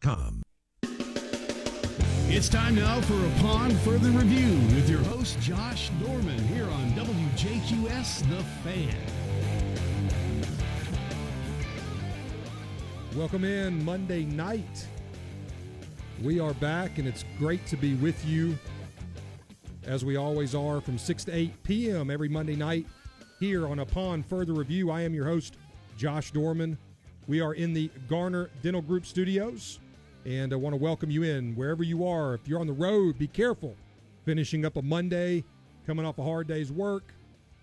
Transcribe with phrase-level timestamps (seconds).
[0.00, 0.42] com.
[2.30, 8.28] It's time now for Upon Further Review with your host, Josh Dorman, here on WJQS
[8.28, 8.96] The Fan.
[13.14, 14.88] Welcome in Monday night.
[16.24, 18.58] We are back, and it's great to be with you,
[19.84, 22.10] as we always are, from 6 to 8 p.m.
[22.10, 22.86] every Monday night
[23.38, 24.90] here on Upon Further Review.
[24.90, 25.54] I am your host,
[25.96, 26.76] Josh Dorman.
[27.28, 29.80] We are in the Garner Dental Group studios,
[30.24, 32.32] and I want to welcome you in wherever you are.
[32.32, 33.76] If you're on the road, be careful.
[34.24, 35.44] Finishing up a Monday,
[35.86, 37.12] coming off a hard day's work.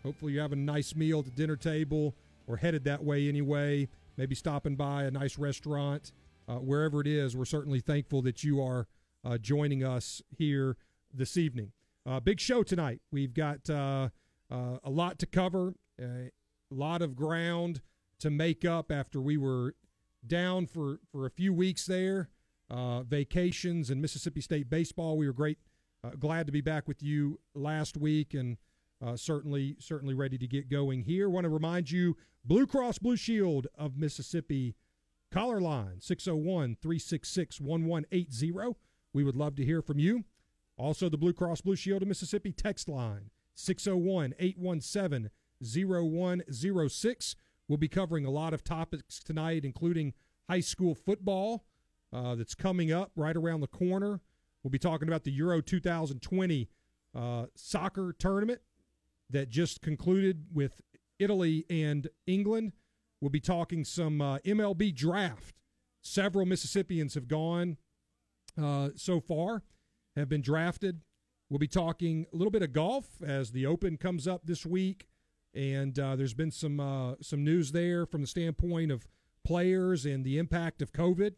[0.03, 2.13] Hopefully, you're having a nice meal at the dinner table
[2.45, 3.89] or headed that way anyway.
[4.17, 6.11] Maybe stopping by a nice restaurant.
[6.47, 8.85] Uh, wherever it is, we're certainly thankful that you are
[9.23, 10.77] uh, joining us here
[11.11, 11.71] this evening.
[12.05, 13.01] Uh, big show tonight.
[13.11, 14.09] We've got uh,
[14.51, 16.29] uh, a lot to cover, a
[16.69, 17.81] lot of ground
[18.19, 19.75] to make up after we were
[20.25, 22.29] down for, for a few weeks there,
[22.69, 25.17] uh, vacations and Mississippi State baseball.
[25.17, 25.59] We were great,
[26.03, 28.57] uh, glad to be back with you last week, and
[29.05, 31.29] uh, certainly certainly ready to get going here.
[31.29, 34.75] Want to remind you, Blue Cross Blue Shield of Mississippi,
[35.31, 38.75] caller line 601 366 1180.
[39.13, 40.23] We would love to hear from you.
[40.77, 45.29] Also, the Blue Cross Blue Shield of Mississippi text line 601 817
[45.61, 47.35] 0106.
[47.67, 50.13] We'll be covering a lot of topics tonight, including
[50.49, 51.65] high school football
[52.13, 54.21] uh, that's coming up right around the corner.
[54.63, 56.69] We'll be talking about the Euro 2020
[57.15, 58.61] uh, soccer tournament
[59.29, 60.81] that just concluded with
[61.17, 62.73] Italy and England.
[63.19, 65.55] We'll be talking some uh, MLB draft.
[66.01, 67.77] Several Mississippians have gone
[68.61, 69.63] uh, so far,
[70.15, 71.01] have been drafted.
[71.49, 75.07] We'll be talking a little bit of golf as the Open comes up this week
[75.55, 79.07] and uh, there's been some uh, some news there from the standpoint of
[79.45, 81.33] players and the impact of COVID.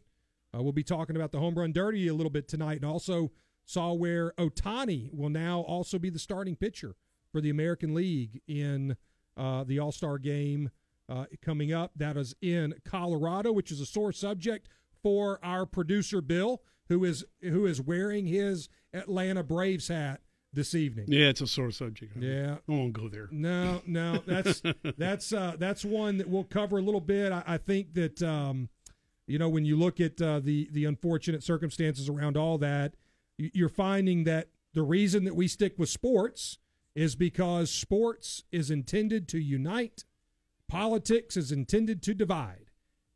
[0.54, 3.30] Uh, we'll be talking about the home run derby a little bit tonight, and also
[3.64, 6.96] saw where Ohtani will now also be the starting pitcher
[7.30, 8.96] for the American League in
[9.36, 10.70] uh, the All Star game
[11.08, 11.92] uh, coming up.
[11.96, 14.68] That is in Colorado, which is a sore subject
[15.02, 21.06] for our producer Bill, who is who is wearing his Atlanta Braves hat this evening.
[21.08, 22.16] Yeah, it's a sore subject.
[22.16, 23.28] Yeah, I won't go there.
[23.30, 24.62] No, no, that's
[24.96, 27.32] that's uh, that's one that we'll cover a little bit.
[27.32, 28.68] I, I think that um,
[29.26, 32.94] you know when you look at uh, the the unfortunate circumstances around all that,
[33.36, 36.58] you're finding that the reason that we stick with sports
[36.94, 40.04] is because sports is intended to unite,
[40.68, 42.70] politics is intended to divide,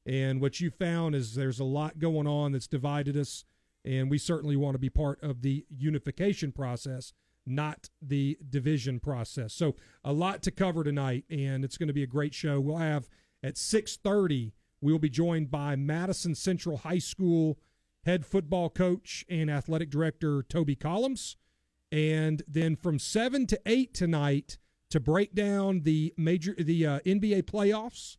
[0.07, 3.45] and what you found is there's a lot going on that's divided us.
[3.85, 7.13] And we certainly want to be part of the unification process
[7.47, 9.53] not the division process.
[9.53, 12.61] So a lot to cover tonight, and it's going to be a great show.
[12.61, 13.09] We'll have
[13.43, 14.53] at 6:30.
[14.81, 17.59] We will be joined by Madison Central High School
[18.05, 21.37] head football coach and athletic director Toby Collins,
[21.91, 24.59] and then from seven to eight tonight
[24.91, 28.17] to break down the major the uh, NBA playoffs,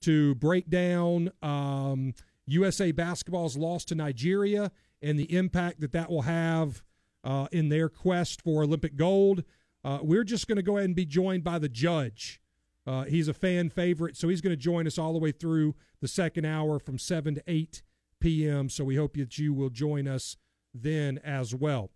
[0.00, 2.14] to break down um,
[2.46, 4.72] USA basketball's loss to Nigeria
[5.02, 6.82] and the impact that that will have
[7.24, 9.44] uh, in their quest for Olympic gold.
[9.82, 12.40] Uh, we're just going to go ahead and be joined by the judge.
[12.86, 15.74] Uh, he's a fan favorite, so he's going to join us all the way through
[16.00, 17.82] the second hour from 7 to 8
[18.20, 18.68] p.m.
[18.68, 20.36] So we hope that you will join us
[20.74, 21.90] then as well.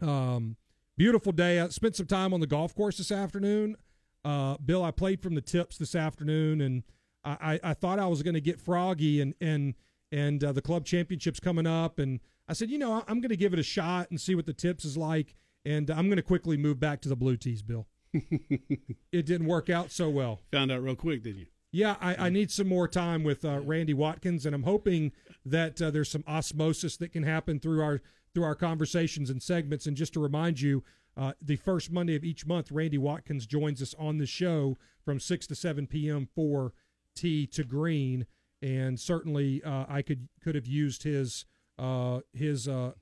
[0.00, 0.56] Um,
[0.96, 1.60] beautiful day.
[1.60, 3.76] I spent some time on the golf course this afternoon.
[4.24, 6.82] Uh, Bill, I played from the tips this afternoon, and
[7.24, 9.74] I, I, I thought I was going to get froggy, and and
[10.12, 13.36] and uh, the club championships coming up, and I said, you know, I'm going to
[13.36, 15.34] give it a shot and see what the tips is like,
[15.64, 17.86] and I'm going to quickly move back to the blue tees, Bill.
[18.12, 20.40] it didn't work out so well.
[20.52, 21.46] Found out real quick, didn't you?
[21.72, 25.12] Yeah, I, I need some more time with uh, Randy Watkins, and I'm hoping
[25.44, 28.00] that uh, there's some osmosis that can happen through our
[28.32, 29.86] through our conversations and segments.
[29.86, 30.84] And just to remind you,
[31.16, 35.20] uh, the first Monday of each month, Randy Watkins joins us on the show from
[35.20, 36.28] six to seven p.m.
[36.34, 36.72] for
[37.14, 38.26] tee to green,
[38.62, 41.44] and certainly uh, I could could have used his
[41.78, 42.92] uh, his uh,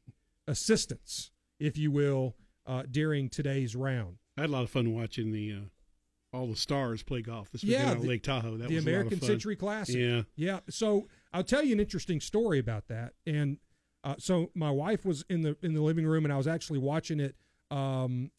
[0.46, 2.36] assistance, if you will,
[2.66, 4.16] uh, during today's round.
[4.36, 7.62] I had a lot of fun watching the uh, all the stars play golf this
[7.62, 8.56] yeah, weekend the, on Lake Tahoe.
[8.56, 9.96] That the was American Century Classic.
[9.96, 10.60] Yeah, yeah.
[10.68, 13.12] So I'll tell you an interesting story about that.
[13.26, 13.58] And
[14.02, 16.80] uh, so my wife was in the in the living room, and I was actually
[16.80, 17.36] watching it
[17.70, 18.30] um,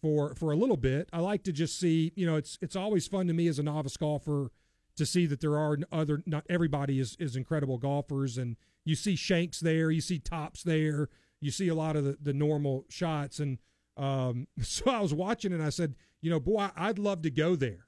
[0.00, 1.08] for for a little bit.
[1.12, 3.62] I like to just see, you know, it's it's always fun to me as a
[3.62, 4.50] novice golfer
[4.98, 9.16] to see that there are other not everybody is is incredible golfers and you see
[9.16, 11.08] shanks there you see tops there
[11.40, 13.58] you see a lot of the, the normal shots and
[13.96, 17.56] um, so i was watching and i said you know boy i'd love to go
[17.56, 17.86] there.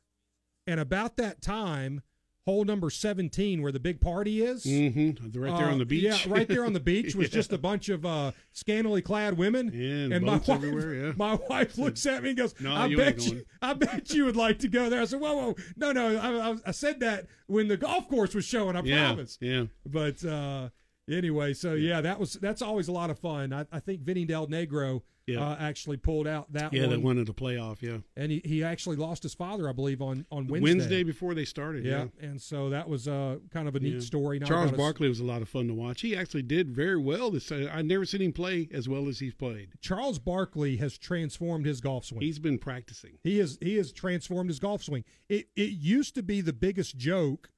[0.66, 2.02] And about that time
[2.50, 4.64] hole number 17 where the big party is.
[4.64, 5.38] Mm-hmm.
[5.40, 6.02] Right there Uh, on the beach.
[6.02, 7.34] Yeah, right there on the beach was Yeah.
[7.34, 9.70] just a bunch of uh, scantily clad women.
[9.72, 11.12] Yeah, and my wife, yeah.
[11.16, 13.44] my wife looks at me and goes, No, "I you bet you.
[13.62, 16.50] I bet you would like to go there." I said, "Whoa, whoa, no, no." I,
[16.50, 18.76] I, I said that when the golf course was showing.
[18.76, 19.38] I promise.
[19.40, 19.64] yeah.
[19.86, 20.70] But uh,
[21.10, 23.52] anyway, so yeah, that was that's always a lot of fun.
[23.52, 25.40] I, I think Vinny Del Negro Yeah.
[25.40, 27.82] uh, actually pulled out that Yeah, one, that won at the playoff.
[27.82, 30.60] Yeah, and he, he actually lost his father, I believe, on on Wednesday.
[30.60, 31.84] Wednesday, before they started.
[31.84, 32.06] yeah.
[32.20, 34.00] Yeah, and so that was uh, kind of a neat Yeah.
[34.00, 34.38] story.
[34.38, 36.00] Not Charles Barkley was a lot of fun to watch.
[36.00, 37.50] He actually did very well this.
[37.52, 39.70] Uh, I've never seen him play as well as he's played.
[39.80, 42.20] Charles Barkley has transformed his golf swing.
[42.22, 43.18] He's been practicing.
[43.22, 45.04] He has he has transformed his golf swing.
[45.28, 47.50] It it used to be the biggest joke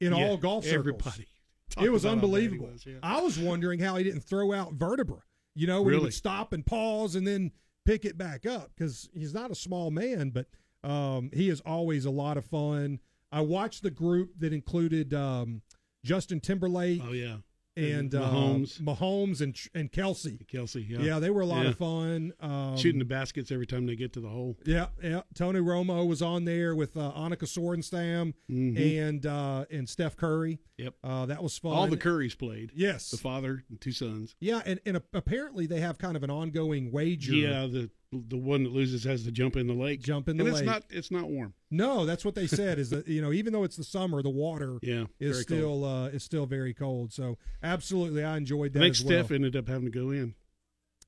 [0.00, 0.78] in Yeah, all golf circles.
[0.78, 1.26] Everybody.
[1.80, 2.70] It was about how bad he unbelievable.
[2.72, 2.98] was, yeah.
[3.02, 5.18] I was wondering how he didn't throw out vertebra.
[5.54, 7.50] You know, when he would stop and pause and then
[7.84, 10.46] pick it back up because he's not a small man, but
[10.84, 13.00] um, he is always a lot of fun.
[13.32, 15.62] I watched the group that included um,
[16.04, 17.38] Justin Timberlake Oh yeah,
[17.76, 18.80] and and uh, Mahomes.
[18.80, 20.46] Mahomes and and Kelce.
[20.46, 20.88] Kelce.
[20.88, 21.70] Yeah, Yeah, they were a lot Yeah.
[21.70, 22.32] of fun.
[22.40, 24.56] Um, shooting the baskets every time they get to the hole.
[24.64, 25.22] Yeah, yeah.
[25.34, 28.98] Tony Romo was on there with uh, Annika Sorenstam Mhm.
[29.08, 30.58] and uh, and Steph Curry.
[30.78, 30.94] Yep.
[31.02, 31.72] Uh, that was fun.
[31.72, 32.70] All the Currys played.
[32.74, 34.36] yes, The father and two sons.
[34.40, 37.32] yeah, and, and apparently they have kind of an ongoing wager.
[37.34, 40.00] Yeah, the the one that loses has to jump in the lake.
[40.00, 40.62] Jump in the and lake.
[40.62, 41.54] it's not it's not warm.
[41.70, 42.78] No, that's what they said.
[42.78, 46.08] Is that you know even though it's the summer, the water Yeah, is still uh,
[46.08, 47.12] is still very cold.
[47.12, 49.22] So absolutely, I enjoyed that I think well.
[49.24, 50.34] Steph ended up having to go in.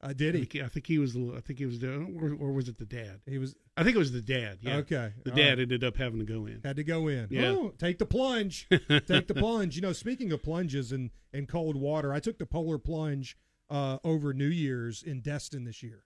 [0.02, 0.44] uh, did I he?
[0.44, 2.78] think, I think he was the I think he was the or, or was it
[2.78, 3.20] the dad?
[3.26, 4.58] He was I think it was the dad.
[4.60, 4.76] Yeah.
[4.78, 5.12] okay.
[5.24, 5.58] The dad right.
[5.60, 6.60] ended up having to go in.
[6.64, 7.28] had to go in.
[7.30, 7.50] Yeah.
[7.50, 8.66] Oh, take the plunge.
[9.06, 9.76] take the plunge.
[9.76, 13.36] You know, speaking of plunges and, and cold water, I took the polar plunge
[13.70, 16.02] uh, over New Year's in Destin this year.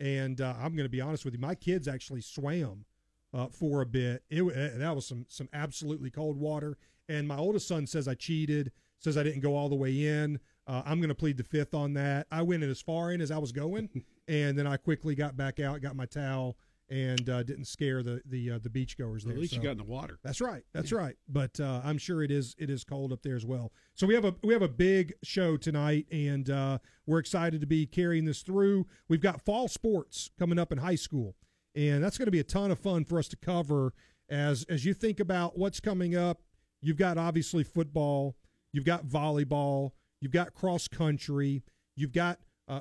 [0.00, 2.84] And uh, I'm going to be honest with you, my kids actually swam
[3.32, 4.22] uh, for a bit.
[4.30, 6.78] It uh, that was some some absolutely cold water.
[7.08, 10.40] And my oldest son says I cheated, says I didn't go all the way in.
[10.66, 12.26] Uh, I'm going to plead the fifth on that.
[12.30, 13.90] I went in as far in as I was going,
[14.28, 16.56] and then I quickly got back out, got my towel,
[16.90, 19.34] and uh, didn't scare the the uh, the beachgoers there.
[19.34, 20.18] At least you got in the water.
[20.22, 20.62] that's right.
[20.72, 21.16] That's right.
[21.28, 23.72] But uh, I'm sure it is it is cold up there as well.
[23.94, 27.66] So we have a we have a big show tonight, and uh, we're excited to
[27.66, 28.86] be carrying this through.
[29.08, 31.36] We've got fall sports coming up in high school,
[31.74, 33.92] and that's going to be a ton of fun for us to cover.
[34.28, 36.42] As as you think about what's coming up,
[36.80, 38.36] you've got obviously football,
[38.72, 41.62] you've got volleyball, you've got cross country,
[41.96, 42.80] you've got uh,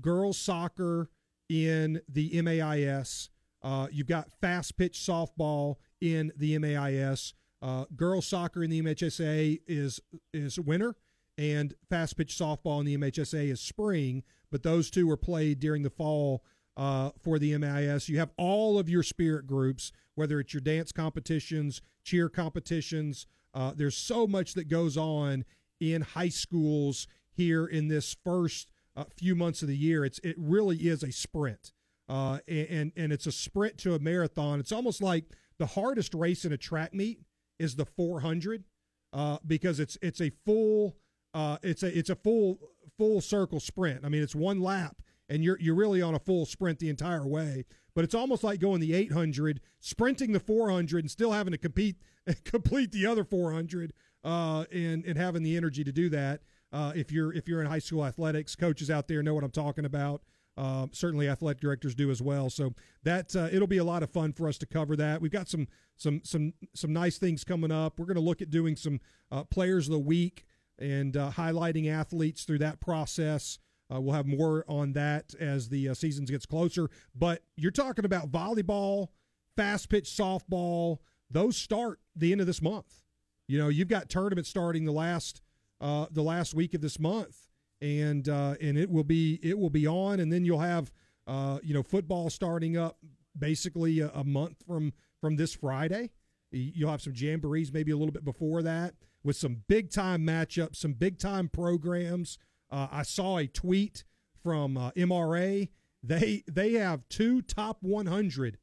[0.00, 1.10] girls soccer
[1.48, 3.28] in the MAIS.
[3.62, 7.34] Uh, you've got fast pitch softball in the MAIS.
[7.60, 10.00] Uh, girls soccer in the MHSA is
[10.32, 10.96] is winter,
[11.38, 14.24] and fast pitch softball in the MHSA is spring.
[14.50, 16.42] But those two are played during the fall
[16.76, 18.08] uh, for the MIS.
[18.08, 23.26] You have all of your spirit groups, whether it's your dance competitions, cheer competitions.
[23.54, 25.44] Uh, there's so much that goes on
[25.80, 30.04] in high schools here in this first uh, few months of the year.
[30.04, 31.72] It's it really is a sprint,
[32.08, 34.60] uh, and and it's a sprint to a marathon.
[34.60, 35.24] It's almost like
[35.58, 37.20] the hardest race in a track meet
[37.58, 38.64] is the 400
[39.12, 40.96] uh, because it's it's a full
[41.34, 42.58] uh, it's a it's a full
[42.98, 44.04] full circle sprint.
[44.04, 44.96] I mean, it's one lap,
[45.28, 47.64] and you're you're really on a full sprint the entire way.
[47.94, 51.96] But it's almost like going the 800, sprinting the 400, and still having to compete
[52.44, 53.92] complete the other 400,
[54.24, 56.40] uh, and and having the energy to do that.
[56.72, 59.50] Uh, if you're if you're in high school athletics, coaches out there know what I'm
[59.50, 60.22] talking about.
[60.56, 62.50] Uh, certainly, athletic directors do as well.
[62.50, 65.22] So that uh, it'll be a lot of fun for us to cover that.
[65.22, 65.66] We've got some
[65.96, 67.98] some some some nice things coming up.
[67.98, 70.44] We're going to look at doing some uh, players of the week
[70.78, 73.58] and uh, highlighting athletes through that process.
[73.92, 76.88] Uh, we'll have more on that as the uh, season gets closer.
[77.14, 79.08] But you're talking about volleyball,
[79.56, 80.98] fast pitch softball.
[81.30, 83.02] Those start the end of this month.
[83.48, 85.42] You know, you've got tournaments starting the last
[85.80, 87.48] uh, the last week of this month,
[87.82, 90.92] and uh, and it will be it will be on, and then you'll have
[91.26, 92.96] uh, you know football starting up
[93.36, 96.10] basically a, a month from from this Friday.
[96.52, 100.76] You'll have some jamborees maybe a little bit before that with some big time matchups,
[100.76, 102.38] some big time programs.
[102.70, 104.04] Uh, I saw a tweet
[104.42, 105.68] from uh, MRA.
[106.02, 108.58] They they have two top 100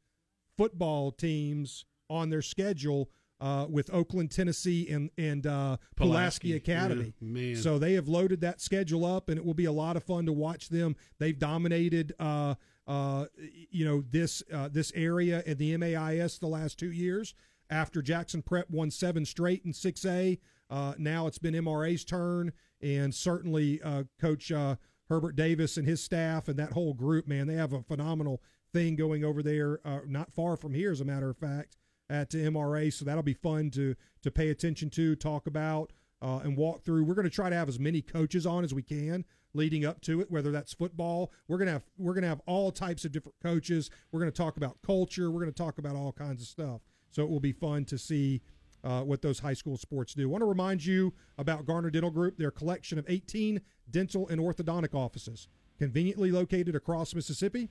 [0.57, 7.13] football teams on their schedule uh, with Oakland, Tennessee, and and uh, Pulaski, Academy.
[7.19, 7.55] Yeah, man.
[7.55, 10.25] So they have loaded that schedule up, and it will be a lot of fun
[10.25, 10.95] to watch them.
[11.19, 12.55] They've dominated, uh,
[12.87, 13.25] uh,
[13.71, 17.33] you know, this uh, this area in the MAIS the last two years.
[17.71, 20.39] After Jackson Prep won seven straight in 6A,
[20.71, 24.75] uh, now it's been MRA's turn, and certainly uh, Coach uh,
[25.09, 28.41] Herbert Davis and his staff and that whole group, man, they have a phenomenal
[28.71, 31.75] thing going over there, uh, not far from here, as a matter of fact.
[32.09, 32.91] At MRA.
[32.91, 37.03] So that'll be fun to to pay attention to, talk about, uh, and walk through.
[37.03, 40.01] We're going to try to have as many coaches on as we can leading up
[40.01, 41.31] to it, whether that's football.
[41.47, 43.89] We're gonna have we're gonna have all types of different coaches.
[44.11, 45.31] We're going to talk about culture.
[45.31, 46.81] We're going to talk about all kinds of stuff.
[47.11, 48.41] So it will be fun to see
[48.83, 50.23] uh, what those high school sports do.
[50.23, 54.39] I want to remind you about Garner Dental Group, their collection of 18 dental and
[54.39, 55.47] orthodontic offices,
[55.77, 57.69] conveniently located across Mississippi.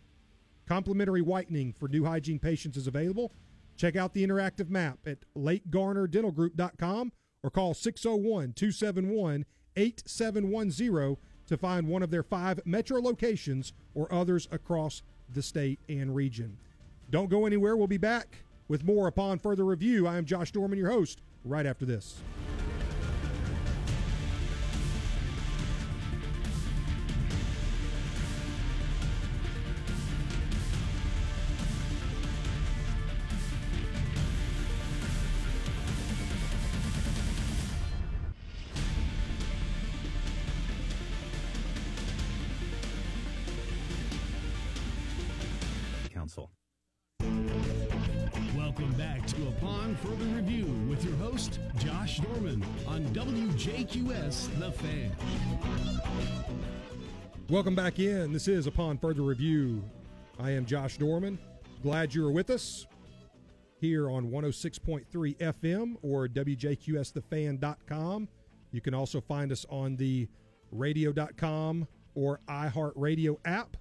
[0.67, 3.33] Complimentary whitening for new hygiene patients is available.
[3.79, 7.13] Check out the interactive map at lakegarnerdentalgroup.com
[7.45, 11.17] or call 601 271 8710
[11.47, 16.59] to find one of their five metro locations or others across the state and region.
[17.09, 17.77] Don't go anywhere.
[17.77, 20.07] We'll be back with more upon further review.
[20.07, 22.19] I am Josh Dorman, your host, right after this.
[49.29, 55.15] To Upon Further Review with your host, Josh Dorman, on WJQS The Fan.
[57.51, 58.33] Welcome back in.
[58.33, 59.85] This is Upon Further Review.
[60.39, 61.39] I am Josh Dorman.
[61.83, 62.87] Glad you are with us
[63.79, 65.05] here on 106.3
[65.37, 68.29] FM or WJQSTheFan.com.
[68.73, 70.27] You can also find us on the
[70.73, 73.77] radio.com or iHeartRadio app.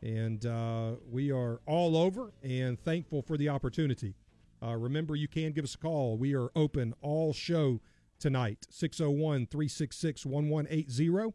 [0.00, 4.14] And uh, we are all over and thankful for the opportunity.
[4.62, 6.16] Uh, remember, you can give us a call.
[6.16, 7.80] We are open all show
[8.18, 11.34] tonight, 601 366 1180.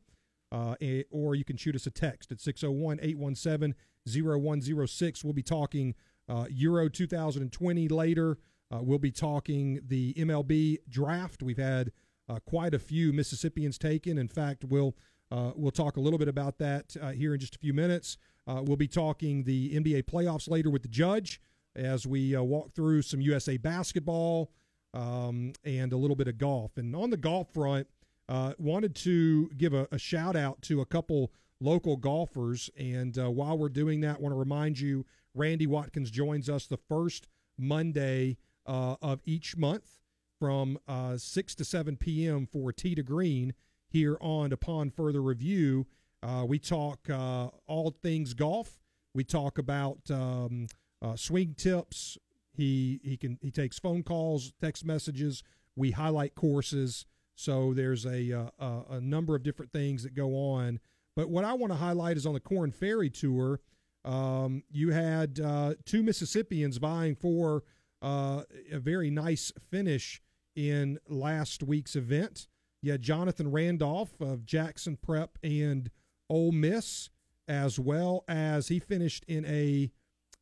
[0.52, 3.76] Uh, eh, or you can shoot us a text at 601 817
[4.08, 5.24] 0106.
[5.24, 5.96] We'll be talking
[6.30, 8.38] uh, Euro 2020 later.
[8.72, 11.44] Uh, we'll be talking the MLB draft.
[11.44, 11.92] We've had
[12.30, 14.18] uh, quite a few Mississippians taken.
[14.18, 14.96] In fact, we'll
[15.32, 18.18] uh, we'll talk a little bit about that uh, here in just a few minutes.
[18.48, 21.42] Uh, we'll be talking the NBA playoffs later with the judge
[21.76, 24.52] as we uh, walk through some USA basketball
[24.94, 26.78] um, and a little bit of golf.
[26.78, 27.88] And on the golf front,
[28.28, 32.70] uh, wanted to give a, a, shout out to a couple local golfers.
[32.78, 35.06] And uh, while we're doing that, want to remind you
[35.36, 37.28] Randy Watkins joins us the first
[37.58, 40.00] Monday of each month
[40.40, 40.80] from
[41.16, 42.48] 6 to 7 p.m.
[42.48, 43.54] for Tee to Green
[43.88, 45.86] here on Upon Further Review.
[46.22, 48.80] Uh, we talk uh, all things golf.
[49.14, 50.68] We talk about um,
[51.02, 52.18] uh, swing tips.
[52.54, 55.44] He he can he takes phone calls, text messages.
[55.76, 57.06] We highlight courses.
[57.36, 60.80] So there's a uh, a, a number of different things that go on.
[61.16, 63.60] But what I want to highlight is on the Corn Ferry Tour.
[64.04, 67.64] Um, you had uh, two Mississippians vying for
[68.02, 70.22] uh, a very nice finish
[70.56, 72.48] in last week's event.
[72.82, 75.90] You had Jonathan Randolph of Jackson Prep and
[76.30, 77.10] Ole Miss,
[77.48, 79.92] as well as he finished in a,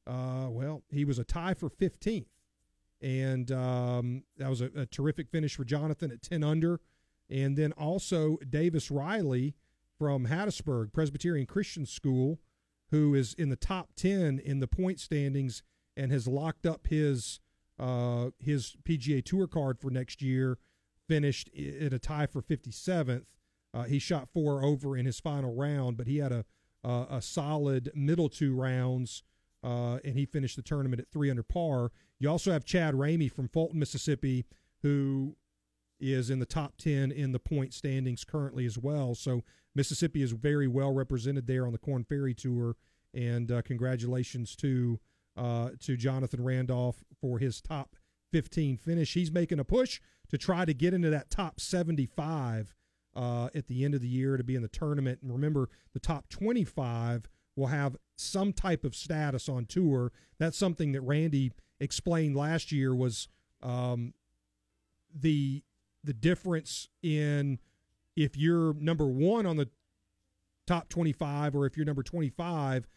[0.08, 2.26] uh, well, he was a tie for 15th.
[3.02, 6.80] And um, that was a, a, terrific finish for Jonathan at 10 under.
[7.30, 9.56] And then also Davis Riley
[9.98, 12.40] from Hattiesburg Presbyterian Christian School,
[12.92, 15.64] who is in the top 10 in the point standings
[15.98, 17.40] and has locked up his
[17.80, 20.60] uh, his PGA Tour card for next year,
[21.08, 23.26] finished in a tie for 57th.
[23.74, 26.46] Uh, he shot four over in his final round, but he had a
[26.84, 29.24] a, a solid middle two rounds,
[29.64, 31.92] uh, and he finished the tournament at three under par.
[32.20, 34.46] You also have Chad Ramey from Fulton, Mississippi,
[34.82, 35.36] who
[36.00, 39.16] is in the top ten in the point standings currently as well.
[39.16, 39.44] So
[39.76, 42.76] Mississippi is very well represented there on the Corn Ferry Tour,
[43.14, 45.00] and uh, congratulations to
[45.36, 47.96] uh, to Jonathan Randolph for his top
[48.32, 49.14] 15 finish.
[49.14, 52.76] He's making a push to try to get into that top 75
[53.16, 55.20] uh, at the end of the year to be in the tournament.
[55.22, 60.12] And remember, the top 25 will have some type of status on tour.
[60.40, 63.28] That's something that Randy explained last year was
[63.62, 64.14] um,
[65.14, 65.64] the
[66.04, 67.60] the difference in
[68.16, 69.70] if you're number one on the
[70.68, 72.88] top 25 or if you're number 25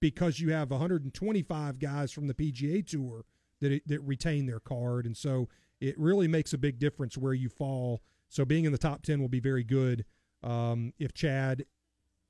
[0.00, 3.24] because you have 125 guys from the PGA Tour
[3.60, 5.48] that that retain their card, and so
[5.80, 9.20] it really makes a big difference where you fall so being in the top 10
[9.20, 10.04] will be very good
[10.42, 11.66] um, if Chad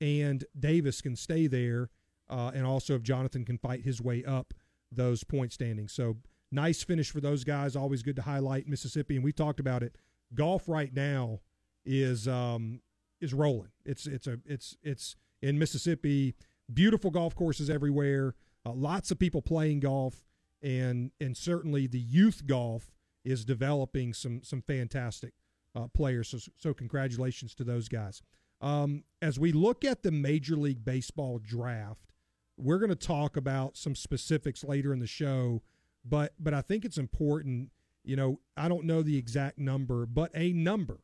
[0.03, 1.89] and Davis can stay there,
[2.29, 4.53] uh, and also if Jonathan can fight his way up
[4.91, 5.93] those point standings.
[5.93, 6.17] So
[6.51, 7.77] nice finish for those guys.
[7.77, 9.95] Always good to highlight Mississippi, and we talked about it.
[10.33, 11.39] Golf right now
[11.85, 12.81] is um,
[13.21, 13.69] is rolling.
[13.85, 16.35] It's it's a it's it's in Mississippi.
[16.73, 18.35] Beautiful golf courses everywhere.
[18.65, 20.25] Uh, lots of people playing golf,
[20.61, 22.91] and and certainly the youth golf
[23.23, 25.31] is developing some some fantastic
[25.77, 26.27] uh, players.
[26.27, 28.21] So so congratulations to those guys.
[28.63, 32.13] Um, as we look at the Major League Baseball draft,
[32.57, 35.61] we're going to talk about some specifics later in the show,
[36.05, 37.71] but but I think it's important.
[38.05, 41.01] You know, I don't know the exact number, but a number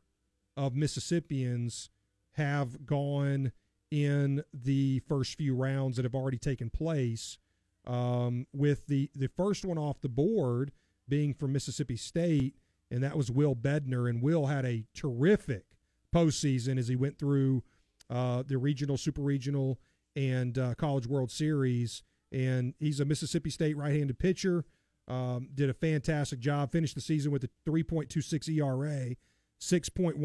[0.55, 1.89] of Mississippians
[2.33, 3.51] have gone
[3.91, 7.37] in the first few rounds that have already taken place.
[7.85, 10.71] Um, with the the first one off the board
[11.09, 12.55] being from Mississippi State,
[12.89, 15.65] and that was Will Bedner, and Will had a terrific
[16.13, 17.63] postseason as he went through
[18.09, 19.79] uh, the regional, super regional,
[20.15, 22.03] and uh, College World Series.
[22.31, 24.65] And he's a Mississippi State right-handed pitcher.
[25.07, 26.71] Um, did a fantastic job.
[26.71, 29.15] Finished the season with a 3.26 ERA,
[29.59, 30.15] 6.10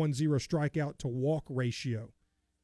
[0.46, 2.12] strikeout to walk ratio,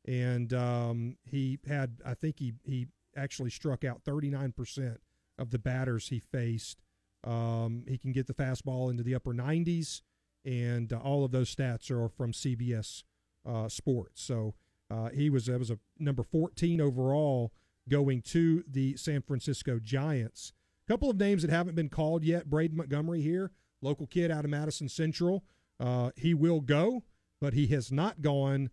[0.06, 5.00] and um, he had I think he he actually struck out 39 percent
[5.38, 6.82] of the batters he faced.
[7.24, 10.02] Um, he can get the fastball into the upper 90s,
[10.44, 13.02] and uh, all of those stats are from CBS
[13.46, 14.22] uh, Sports.
[14.22, 14.54] So
[14.90, 17.52] uh, he was that was a number 14 overall
[17.88, 20.52] going to the San Francisco Giants.
[20.86, 22.48] A couple of names that haven't been called yet.
[22.50, 25.44] Braden Montgomery here, local kid out of Madison Central.
[25.78, 27.04] Uh, he will go,
[27.40, 28.70] but he has not gone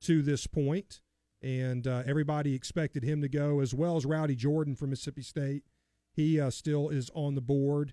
[0.00, 1.00] to this point.
[1.42, 5.64] and uh, everybody expected him to go as well as Rowdy Jordan from Mississippi State.
[6.12, 7.92] He uh, still is on the board,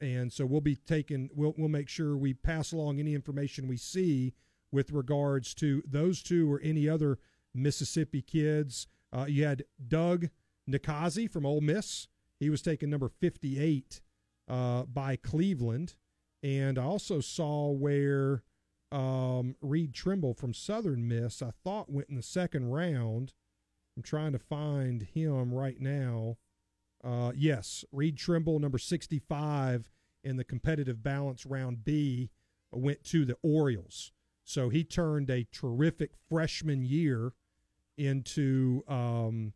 [0.00, 1.30] and so we'll be taking.
[1.34, 4.34] We'll we'll make sure we pass along any information we see
[4.72, 7.18] with regards to those two or any other
[7.54, 8.86] Mississippi kids.
[9.12, 10.28] Uh, you had Doug
[10.68, 12.08] Nikhazy from Ole Miss.
[12.40, 14.00] He was taken number 58
[14.48, 15.94] uh, by Cleveland.
[16.42, 18.42] And I also saw where
[18.90, 23.32] um, Reed Trimble from Southern Miss, I thought went in the second round.
[23.96, 26.38] I'm trying to find him right now.
[27.04, 29.90] Uh, yes, Reed Trimble, number 65
[30.24, 32.30] in the competitive balance round B,
[32.70, 34.12] went to the Orioles.
[34.44, 37.32] So he turned a terrific freshman year
[37.96, 39.52] into um,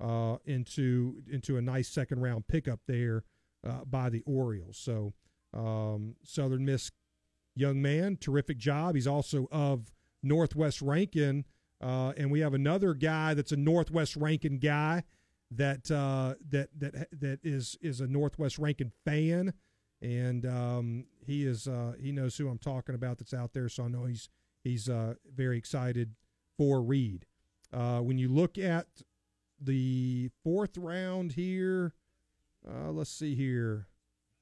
[0.00, 3.24] uh, into into a nice second round pickup there
[3.66, 4.78] uh, by the Orioles.
[4.78, 5.14] So
[5.54, 6.90] um, Southern Miss
[7.54, 8.94] young man, terrific job.
[8.94, 9.90] He's also of
[10.22, 11.44] Northwest Rankin,
[11.80, 15.04] uh, and we have another guy that's a Northwest Rankin guy
[15.50, 19.54] that uh, that that that is is a Northwest Rankin fan,
[20.00, 23.68] and um, he is uh, he knows who I'm talking about that's out there.
[23.68, 24.28] So I know he's
[24.62, 26.14] he's uh, very excited
[26.56, 27.26] for Reed.
[27.72, 28.86] Uh, when you look at
[29.60, 31.94] the fourth round here,
[32.68, 33.86] uh, let's see here.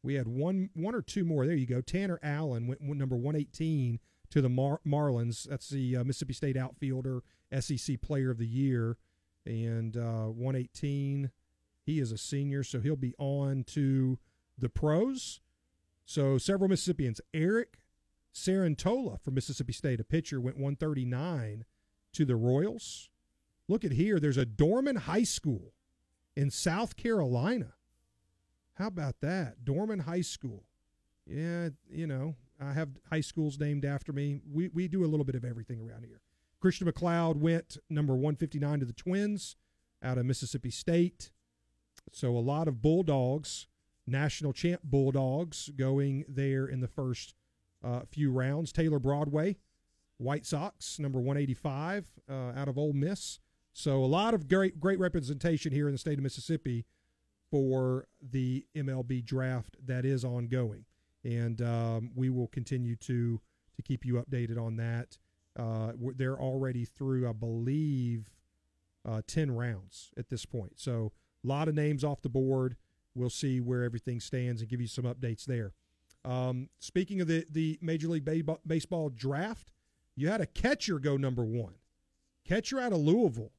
[0.03, 1.47] We had one one or two more.
[1.47, 1.81] There you go.
[1.81, 3.99] Tanner Allen went number 118
[4.31, 5.49] to the Mar- Marlins.
[5.49, 7.23] That's the uh, Mississippi State outfielder,
[7.59, 8.99] SEC Player of the Year,
[9.45, 11.31] and uh, 118.
[11.83, 14.19] He is a senior, so he'll be on to
[14.59, 15.41] the pros.
[16.07, 17.21] So several Mississippians.
[17.35, 17.79] Eric
[18.33, 21.65] Cerantola from Mississippi State, a pitcher, went 139
[22.13, 23.11] to the Royals.
[23.69, 24.21] Look at here.
[24.21, 25.75] There's a Dorman High School
[26.37, 27.75] in South Carolina.
[28.75, 29.65] How about that?
[29.65, 30.65] Dorman High School.
[31.27, 34.41] Yeah, you know, I have high schools named after me.
[34.51, 36.21] We, we do a little bit of everything around here.
[36.61, 39.57] Christian MacLeod went number 159 to the Twins
[40.03, 41.33] out of Mississippi State.
[42.13, 43.67] So a lot of Bulldogs,
[44.07, 47.35] national champ Bulldogs, going there in the first
[47.83, 48.73] uh, few rounds.
[48.73, 49.57] Taylor Broadway,
[50.19, 53.39] White Sox, number 185 uh, out of Ole Miss.
[53.73, 56.87] So a lot of great great representation here in the state of Mississippi
[57.51, 60.87] for the MLB draft that is ongoing,
[61.23, 63.41] and um, we will continue to
[63.75, 65.19] to keep you updated on that.
[65.59, 68.31] Uh, they're already through, I believe,
[69.07, 70.81] uh, ten rounds at this point.
[70.81, 71.13] So
[71.45, 72.77] a lot of names off the board.
[73.17, 75.73] We'll see where everything stands and give you some updates there.
[76.25, 78.29] Um, speaking of the the Major League
[78.67, 79.73] Baseball draft,
[80.15, 81.75] you had a catcher go number one,
[82.45, 83.53] catcher out of Louisville.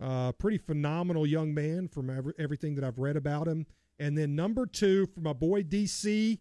[0.00, 3.66] Uh, pretty phenomenal young man from every, everything that I've read about him.
[3.98, 6.38] And then number two for my boy DC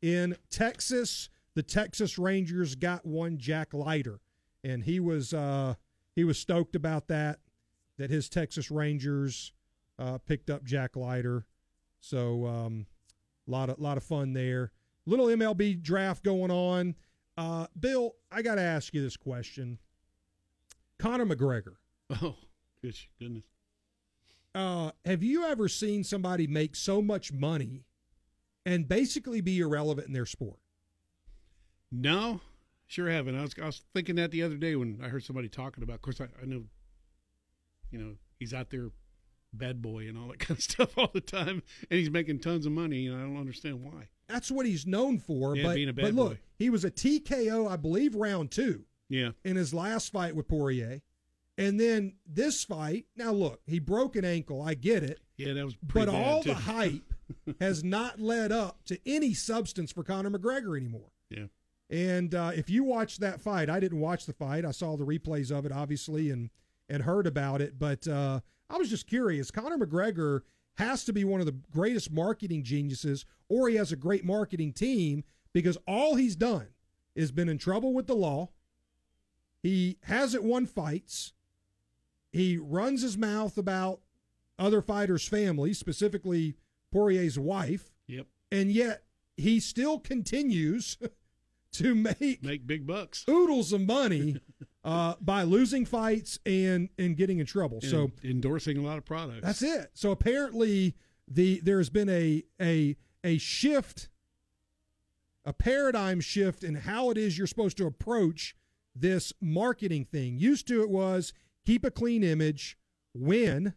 [0.00, 4.20] in Texas, the Texas Rangers got one Jack Leiter,
[4.62, 5.74] and he was uh,
[6.14, 7.40] he was stoked about that
[7.98, 9.52] that his Texas Rangers
[9.98, 11.44] uh, picked up Jack Leiter.
[12.00, 12.86] So a um,
[13.46, 14.72] lot of lot of fun there.
[15.06, 16.94] Little MLB draft going on.
[17.36, 19.78] Uh, Bill, I got to ask you this question.
[20.98, 21.74] Conor McGregor.
[22.22, 22.34] Oh
[22.82, 23.44] goodness.
[24.52, 27.84] Uh, have you ever seen somebody make so much money
[28.66, 30.58] and basically be irrelevant in their sport?
[31.92, 32.40] No,
[32.86, 33.38] sure haven't.
[33.38, 35.94] I was, I was thinking that the other day when I heard somebody talking about.
[35.94, 36.64] Of course, I, I know,
[37.90, 38.90] you know, he's out there
[39.52, 42.66] bad boy and all that kind of stuff all the time, and he's making tons
[42.66, 44.08] of money, and I don't understand why.
[44.28, 45.56] That's what he's known for.
[45.56, 46.38] Yeah, but, being a bad but look, boy.
[46.58, 51.00] he was a TKO, I believe, round two Yeah, in his last fight with Poirier.
[51.58, 54.62] And then this fight, now look, he broke an ankle.
[54.62, 55.18] I get it.
[55.36, 56.50] yeah, that was pretty But all too.
[56.50, 57.12] the hype
[57.60, 61.10] has not led up to any substance for Conor McGregor anymore.
[61.28, 61.46] Yeah.
[61.90, 64.64] And uh, if you watch that fight, I didn't watch the fight.
[64.64, 66.48] I saw the replays of it, obviously, and
[66.88, 67.78] and heard about it.
[67.78, 69.50] But uh, I was just curious.
[69.50, 70.42] Conor McGregor
[70.76, 74.72] has to be one of the greatest marketing geniuses, or he has a great marketing
[74.72, 76.68] team because all he's done
[77.14, 78.50] is been in trouble with the law.
[79.62, 81.32] He hasn't won fights.
[82.32, 84.00] He runs his mouth about
[84.58, 86.54] other fighters' families, specifically
[86.92, 89.04] Poirier's wife, Yep, and yet
[89.36, 90.96] he still continues
[91.72, 93.24] to make make big bucks.
[93.28, 94.36] oodles of money
[94.84, 97.78] uh, by losing fights and and getting in trouble.
[97.82, 99.42] and So endorsing a lot of products.
[99.42, 99.90] that's it.
[99.94, 100.94] So apparently
[101.28, 104.08] the there's been a a a shift,
[105.44, 108.54] a paradigm shift in how it is you're supposed to approach
[108.94, 110.38] this marketing thing.
[110.38, 111.32] Used to it was
[111.66, 112.78] keep a clean image,
[113.14, 113.74] win,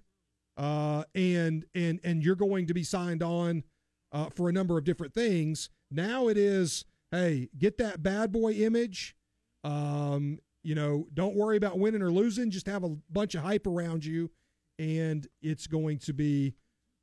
[0.58, 3.64] uh, and and and you're going to be signed on
[4.12, 5.70] uh, for a number of different things.
[5.92, 9.16] Now it is, hey, get that bad boy image.
[9.64, 12.50] Um, you know, don't worry about winning or losing.
[12.50, 14.32] Just have a bunch of hype around you,
[14.80, 16.56] and it's going to be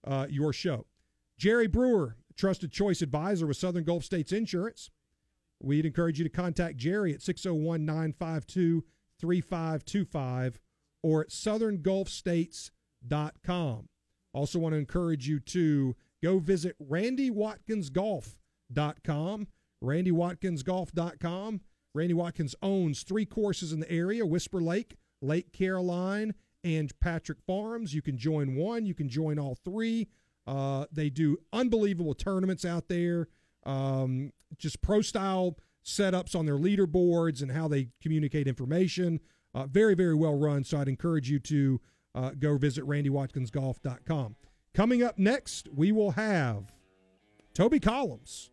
[0.07, 0.87] uh, your show.
[1.39, 4.91] Jerry Brewer, trusted choice advisor with Southern Gulf States Insurance.
[5.63, 8.83] We'd encourage you to contact Jerry at 601 952
[9.21, 10.59] 3525
[11.03, 13.89] or at southerngulfstates.com.
[14.33, 19.49] Also, want to encourage you to go visit randywatkinsgolf.com.
[19.83, 21.61] Randywatkinsgolf.com.
[21.95, 27.95] Randy Watkins owns three courses in the area Whisper Lake, Lake Caroline, and Patrick Farms.
[27.95, 30.09] You can join one, you can join all three.
[30.47, 33.29] Uh, they do unbelievable tournaments out there,
[33.65, 39.21] um, just pro style setups on their leaderboards and how they communicate information.
[39.55, 40.65] Uh, very, very well run.
[40.65, 41.81] So I'd encourage you to
[42.15, 44.37] uh, go visit randywatkinsgolf.com.
[44.75, 46.73] Coming up next, we will have
[47.55, 48.51] Toby Collins,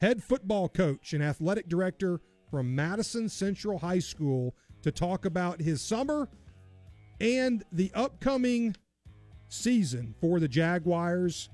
[0.00, 2.20] head football coach and athletic director
[2.54, 6.28] from Madison Central High School, to talk about his summer
[7.20, 8.76] and the upcoming
[9.48, 11.50] season for the Jaguars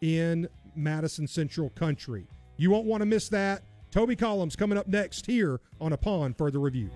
[0.00, 2.26] in Madison Central Country.
[2.56, 3.62] You won't want to miss that.
[3.90, 6.88] Toby Collins coming up next here on Upon Further Review.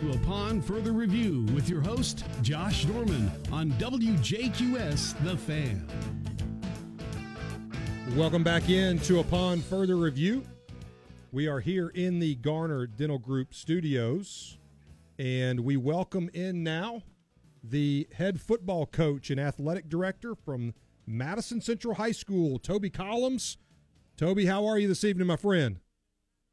[0.00, 5.88] To Upon Further Review with your host, Josh Dorman on WJQS The Fan.
[8.14, 10.44] Welcome back in to Upon Further Review.
[11.32, 14.58] We are here in the Garner Dental Group studios,
[15.18, 17.02] and we welcome in now
[17.64, 20.74] the head football coach and athletic director from
[21.08, 23.56] Madison Central High School, Toby Collins.
[24.16, 25.80] Toby, how are you this evening, my friend?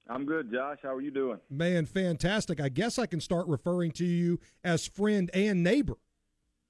[0.08, 0.78] I'm good, Josh.
[0.84, 1.40] How are you doing?
[1.50, 2.60] Man, fantastic.
[2.60, 5.98] I guess I can start referring to you as friend and neighbor.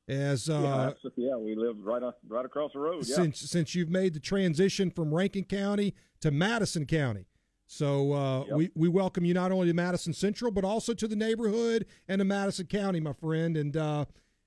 [0.07, 3.03] As uh, yeah, yeah, we live right on, right across the road.
[3.07, 3.15] Yeah.
[3.15, 7.25] since since you've made the transition from Rankin County to Madison County.
[7.65, 8.55] So uh, Yep.
[8.57, 12.19] we we welcome you not only to Madison Central but also to the neighborhood and
[12.19, 13.57] to Madison County, my friend.
[13.57, 14.05] And uh,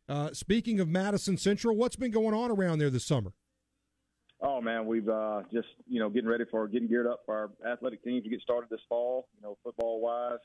[0.09, 3.33] uh, speaking of Madison Central, what's been going on around there this summer?
[4.41, 7.73] Oh man, we've uh, just you know getting ready for getting geared up for our
[7.73, 9.29] athletic teams to get started this fall.
[9.35, 10.39] You know, football wise,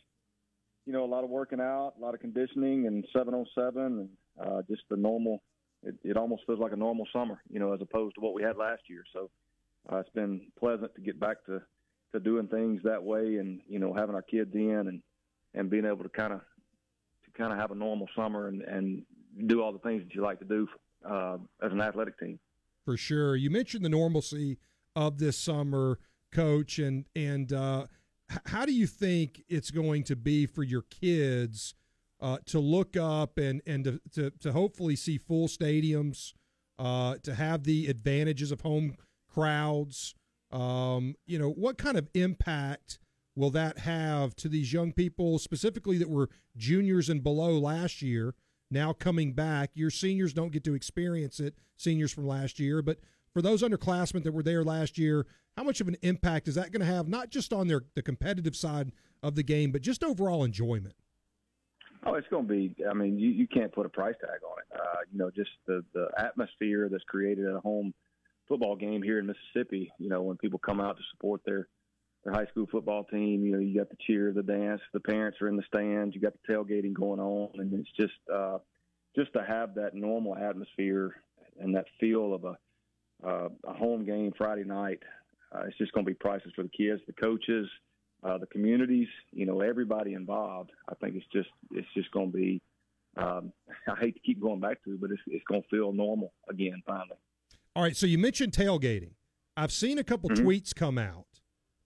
[0.85, 4.09] you know, a lot of working out, a lot of conditioning, and seven on seven,
[4.39, 5.43] and uh, just the normal.
[5.83, 8.41] It, it almost feels like a normal summer, you know, as opposed to what we
[8.41, 9.03] had last year.
[9.11, 9.29] So
[9.91, 11.61] uh, it's been pleasant to get back to
[12.13, 15.01] to doing things that way, and you know, having our kids in and
[15.53, 19.03] and being able to kind of to kind of have a normal summer and and
[19.45, 20.67] do all the things that you like to do
[21.07, 22.39] uh, as an athletic team.
[22.85, 23.35] For sure.
[23.35, 24.57] You mentioned the normalcy
[24.95, 25.99] of this summer,
[26.31, 27.87] coach, and and uh,
[28.47, 31.75] how do you think it's going to be for your kids
[32.19, 36.33] uh, to look up and and to, to, to hopefully see full stadiums,
[36.77, 38.97] uh, to have the advantages of home
[39.29, 40.15] crowds?
[40.51, 42.99] Um, you know, what kind of impact
[43.35, 48.35] will that have to these young people, specifically that were juniors and below last year,
[48.73, 49.71] now coming back?
[49.73, 52.99] Your seniors don't get to experience it, seniors from last year, but
[53.31, 56.71] for those underclassmen that were there last year, how much of an impact is that
[56.71, 60.03] going to have, not just on their the competitive side of the game, but just
[60.03, 60.95] overall enjoyment?
[62.05, 62.75] Oh, it's going to be.
[62.89, 64.79] I mean, you, you can't put a price tag on it.
[64.79, 67.93] Uh, you know, just the the atmosphere that's created at a home
[68.47, 69.91] football game here in Mississippi.
[69.99, 71.67] You know, when people come out to support their
[72.23, 75.39] their high school football team, you know, you got the cheer, the dance, the parents
[75.41, 78.57] are in the stands, you got the tailgating going on, and it's just uh,
[79.15, 81.15] just to have that normal atmosphere
[81.59, 82.57] and that feel of a
[83.25, 84.99] uh, a home game Friday night.
[85.53, 87.69] Uh, it's just going to be priceless for the kids, the coaches
[88.23, 90.71] uh, the communities, you know, everybody involved.
[90.89, 92.61] I think it's just it's just going to be.
[93.17, 93.51] Um,
[93.87, 96.33] I hate to keep going back to, it, but it's it's going to feel normal
[96.49, 97.17] again finally.
[97.75, 97.95] All right.
[97.95, 99.11] So you mentioned tailgating.
[99.57, 100.47] I've seen a couple mm-hmm.
[100.47, 101.25] tweets come out.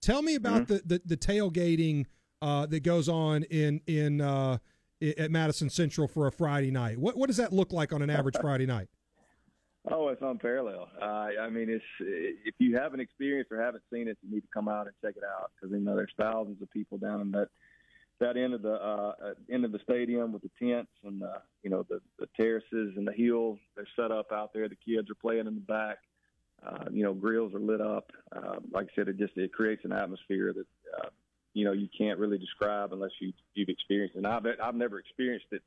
[0.01, 0.87] Tell me about mm-hmm.
[0.87, 2.05] the, the, the tailgating
[2.41, 4.57] uh, that goes on in in uh,
[5.01, 6.97] at Madison Central for a Friday night.
[6.97, 8.87] What what does that look like on an average Friday night?
[9.89, 10.89] Oh, it's unparalleled.
[11.01, 14.47] Uh, I mean, it's if you haven't experienced or haven't seen it, you need to
[14.53, 17.31] come out and check it out because you know there's thousands of people down in
[17.31, 17.47] that
[18.19, 19.13] that end of the uh,
[19.51, 23.07] end of the stadium with the tents and uh, you know the, the terraces and
[23.07, 23.59] the hills.
[23.75, 24.67] They're set up out there.
[24.67, 25.99] The kids are playing in the back.
[26.65, 28.11] Uh, you know, grills are lit up.
[28.35, 30.65] Uh, like I said, it just it creates an atmosphere that
[30.99, 31.09] uh,
[31.53, 34.19] you know you can't really describe unless you you've experienced it.
[34.19, 35.61] And I've I've never experienced it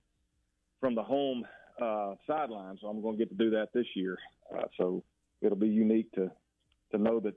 [0.81, 1.47] from the home
[1.81, 4.19] uh, sideline, so I'm going to get to do that this year.
[4.55, 5.03] Uh, so
[5.41, 6.31] it'll be unique to
[6.93, 7.35] to know that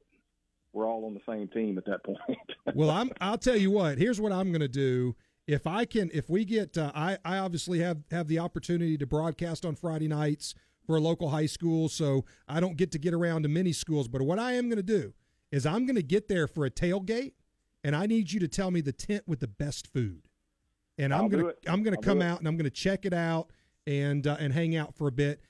[0.74, 2.18] we're all on the same team at that point.
[2.76, 3.12] well, I'm.
[3.22, 3.98] I'll tell you what.
[3.98, 5.16] Here's what I'm going to do.
[5.46, 9.06] If I can, if we get, uh, I I obviously have have the opportunity to
[9.06, 13.14] broadcast on Friday nights for a local high school, so I don't get to get
[13.14, 14.08] around to many schools.
[14.08, 15.14] But what I am going to do
[15.52, 17.34] is I'm going to get there for a tailgate,
[17.84, 20.28] and I need you to tell me the tent with the best food.
[20.98, 23.50] And I'm gonna I'm gonna come out and I'm gonna check it out
[23.88, 25.42] and uh, and hang out for a bit.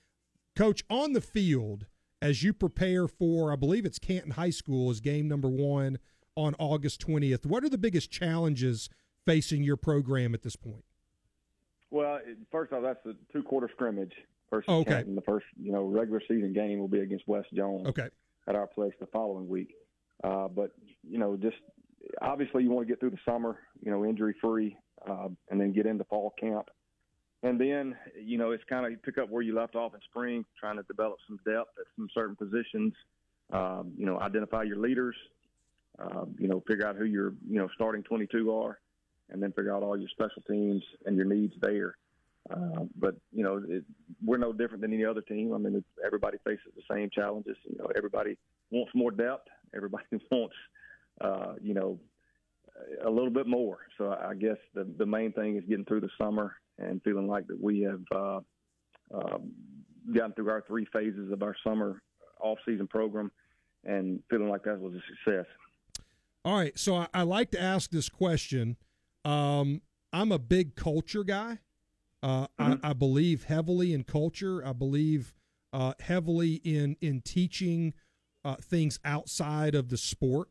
[0.55, 1.85] Coach, on the field,
[2.21, 5.97] as you prepare for, I believe it's Canton High School is game number one
[6.35, 7.45] on August 20th.
[7.45, 8.89] What are the biggest challenges
[9.25, 10.85] facing your program at this point?
[11.91, 12.19] Well,
[12.51, 14.13] first off, that's the two quarter scrimmage
[14.53, 14.91] versus okay.
[14.91, 15.15] Canton.
[15.15, 17.87] The first, you know, regular season game will be against West Jones.
[17.87, 18.09] Okay.
[18.47, 19.73] At our place the following week.
[20.23, 20.71] Uh, but
[21.07, 21.57] you know, just
[22.21, 24.77] obviously you want to get through the summer, you know, injury free,
[25.09, 26.69] uh, and then get into fall camp
[27.43, 30.43] and then you know it's kind of pick up where you left off in spring,
[30.59, 32.93] trying to develop some depth at some certain positions.
[33.51, 35.15] Um, you know, identify your leaders.
[35.99, 38.79] Uh, you know, figure out who your you know starting 22 are,
[39.29, 41.97] and then figure out all your special teams and your needs there.
[42.49, 43.83] Uh, but you know, it,
[44.23, 45.53] we're no different than any other team.
[45.53, 47.55] I mean, everybody faces the same challenges.
[47.65, 48.37] You know, everybody
[48.71, 49.47] wants more depth.
[49.75, 50.55] Everybody wants,
[51.21, 51.99] uh, you know,
[53.05, 53.79] a little bit more.
[53.97, 57.47] So I guess the the main thing is getting through the summer and feeling like
[57.47, 58.39] that we have uh,
[59.13, 59.37] uh,
[60.13, 62.01] gotten through our three phases of our summer
[62.41, 63.31] off-season program
[63.85, 65.45] and feeling like that was a success.
[66.43, 68.75] All right, so I, I like to ask this question.
[69.23, 71.59] Um, I'm a big culture guy.
[72.23, 72.85] Uh, mm-hmm.
[72.85, 74.65] I, I, believe heavily in culture.
[74.65, 75.33] I believe
[75.73, 77.93] uh, heavily in in teaching
[78.45, 80.47] uh, things outside of the sport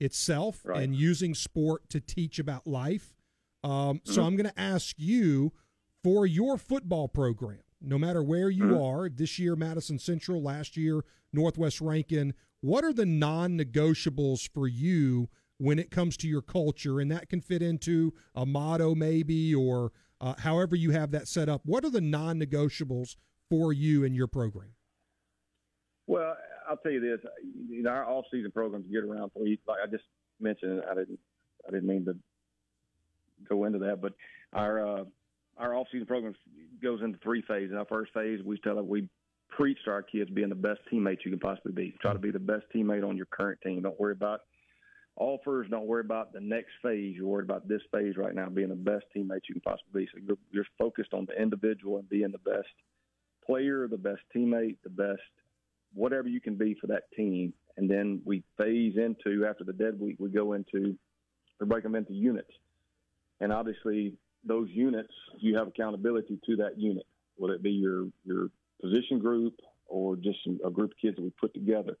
[0.00, 0.82] itself right.
[0.82, 3.16] and using sport to teach about life.
[3.64, 4.12] Um, mm-hmm.
[4.12, 5.52] So I'm going to ask you
[6.04, 8.82] for your football program, no matter where you mm-hmm.
[8.82, 14.68] are, this year Madison Central, last year Northwest Rankin, what are the non negotiables for
[14.68, 15.28] you
[15.58, 17.00] when it comes to your culture?
[17.00, 21.48] And that can fit into a motto, maybe, or uh, however you have that set
[21.48, 21.62] up.
[21.64, 23.16] What are the non negotiables
[23.48, 24.70] for you in your program?
[26.06, 26.36] Well,
[26.68, 27.20] I'll tell you this:
[27.68, 29.58] know, our off-season programs get around you.
[29.66, 30.04] Like I just
[30.40, 31.18] mentioned, I didn't,
[31.66, 32.16] I didn't mean to
[33.48, 34.14] go into that, but
[34.52, 35.04] our uh,
[35.56, 36.34] our off-season program
[36.82, 37.74] goes into three phases.
[37.76, 39.08] Our first phase, we tell them we
[39.50, 41.94] preach to our kids being the best teammates you can possibly be.
[42.00, 43.82] Try to be the best teammate on your current team.
[43.82, 44.40] Don't worry about
[45.18, 45.68] offers.
[45.70, 47.14] Don't worry about the next phase.
[47.16, 50.08] You're worried about this phase right now, being the best teammate you can possibly be.
[50.12, 52.68] So you're, you're focused on the individual and being the best
[53.44, 55.20] player, the best teammate, the best
[55.94, 57.52] whatever you can be for that team.
[57.76, 60.96] And then we phase into after the dead week, we go into
[61.60, 62.50] we break them into units.
[63.40, 68.48] And obviously, those units, you have accountability to that unit, whether it be your your
[68.80, 69.54] position group
[69.86, 71.96] or just a group of kids that we put together.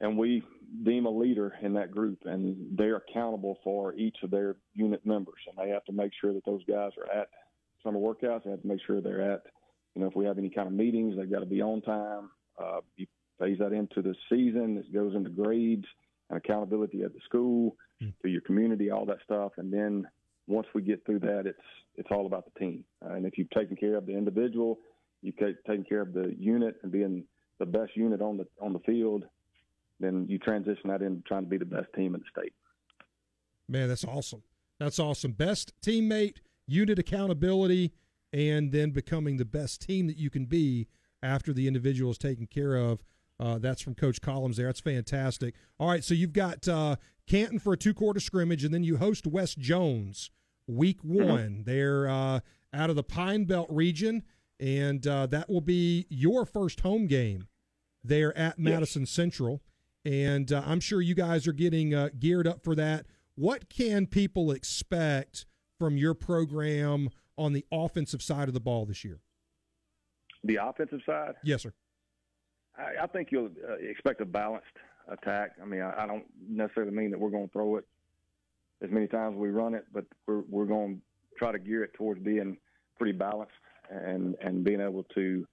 [0.00, 0.42] And we
[0.82, 5.40] deem a leader in that group, and they're accountable for each of their unit members,
[5.48, 7.28] and they have to make sure that those guys are at
[7.82, 8.44] summer workouts.
[8.44, 9.42] They have to make sure they're at,
[9.94, 12.30] you know, if we have any kind of meetings, they've got to be on time.
[12.58, 13.06] Uh, you
[13.38, 14.78] phase that into the season.
[14.78, 15.84] It goes into grades
[16.30, 18.08] and accountability at the school, Hmm.
[18.22, 20.04] to your community, all that stuff, and then
[20.48, 21.58] once we get through that, it's
[21.96, 22.84] it's all about the team.
[23.06, 24.80] Uh, and if you've taken care of the individual,
[25.22, 27.22] you've ta- taken care of the unit and being
[27.60, 29.24] the best unit on the on the field,
[30.00, 32.52] then you transition that into trying to be the best team in the state.
[33.68, 34.42] Man, that's awesome.
[34.78, 35.32] That's awesome.
[35.32, 37.92] Best teammate, unit accountability,
[38.32, 40.88] and then becoming the best team that you can be
[41.22, 43.02] after the individual is taken care of.
[43.40, 44.66] Uh, that's from Coach Collins there.
[44.66, 45.54] That's fantastic.
[45.78, 48.98] All right, so you've got uh, Canton for a two quarter scrimmage, and then you
[48.98, 50.30] host West Jones
[50.66, 51.64] week one.
[51.66, 52.40] They're uh,
[52.72, 54.22] out of the Pine Belt region,
[54.60, 57.48] and uh, that will be your first home game
[58.02, 59.62] there at Madison Central.
[60.04, 63.06] And uh, I'm sure you guys are getting uh, geared up for that.
[63.36, 65.46] What can people expect
[65.78, 69.20] from your program on the offensive side of the ball this year?
[70.44, 71.72] The offensive side, Yes, sir.
[72.76, 74.66] I, I think you'll uh, expect a balanced
[75.08, 75.52] attack.
[75.60, 77.86] I mean, I, I don't necessarily mean that we're going to throw it
[78.82, 81.00] as many times as we run it, but we're we're going to
[81.38, 82.56] try to gear it towards being
[82.98, 83.54] pretty balanced
[83.90, 85.46] and and being able to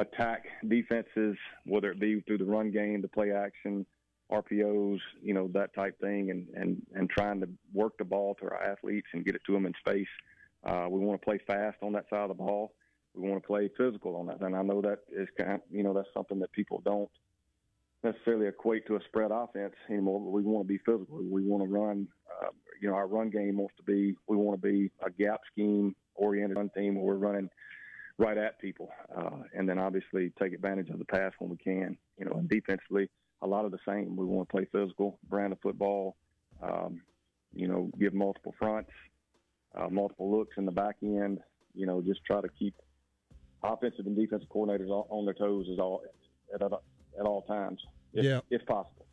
[0.00, 1.36] attack defenses,
[1.66, 3.86] whether it be through the run game, the play action,
[4.32, 8.46] RPOs, you know, that type thing, and and and trying to work the ball to
[8.46, 10.08] our athletes and get it to them in space.
[10.64, 12.72] Uh, we want to play fast on that side of the ball.
[13.14, 15.54] We want to play physical on that, and I know that is kind.
[15.54, 17.10] Of, you know, that's something that people don't
[18.02, 20.20] necessarily equate to a spread offense anymore.
[20.20, 21.18] But we want to be physical.
[21.28, 22.08] We want to run.
[22.40, 22.48] Uh,
[22.80, 24.14] you know, our run game wants to be.
[24.28, 27.50] We want to be a gap scheme oriented run team where we're running
[28.20, 31.96] right at people, uh, and then obviously take advantage of the pass when we can.
[32.18, 33.08] You know, and defensively,
[33.42, 34.14] a lot of the same.
[34.14, 36.16] We want to play physical, brand of football.
[36.62, 37.00] Um,
[37.54, 38.90] you know, give multiple fronts,
[39.74, 41.38] uh, multiple looks in the back end.
[41.74, 42.74] You know, just try to keep
[43.62, 46.02] offensive and defensive coordinators on their toes as all
[46.54, 47.80] at, at, at all times,
[48.12, 48.40] if, Yeah.
[48.50, 49.06] if possible.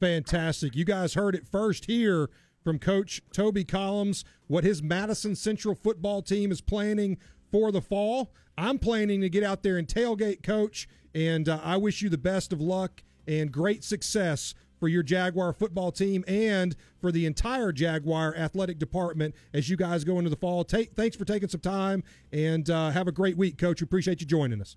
[0.00, 0.74] Fantastic.
[0.74, 2.28] You guys heard it first here
[2.62, 7.16] from Coach Toby Collins what his Madison Central football team is planning
[7.50, 8.32] for the fall.
[8.58, 12.18] I'm planning to get out there and tailgate, Coach, and uh, I wish you the
[12.18, 17.72] best of luck and great success for your Jaguar football team and for the entire
[17.72, 20.64] Jaguar athletic department as you guys go into the fall.
[20.64, 23.80] Take, thanks for taking some time and uh, have a great week, Coach.
[23.80, 24.76] We appreciate you joining us.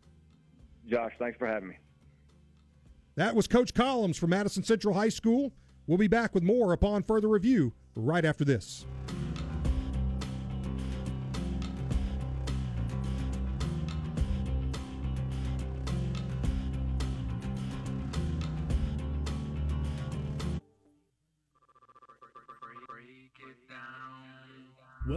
[0.89, 1.77] Josh, thanks for having me.
[3.15, 5.51] That was Coach Collins from Madison Central High School.
[5.87, 8.85] We'll be back with more upon further review right after this.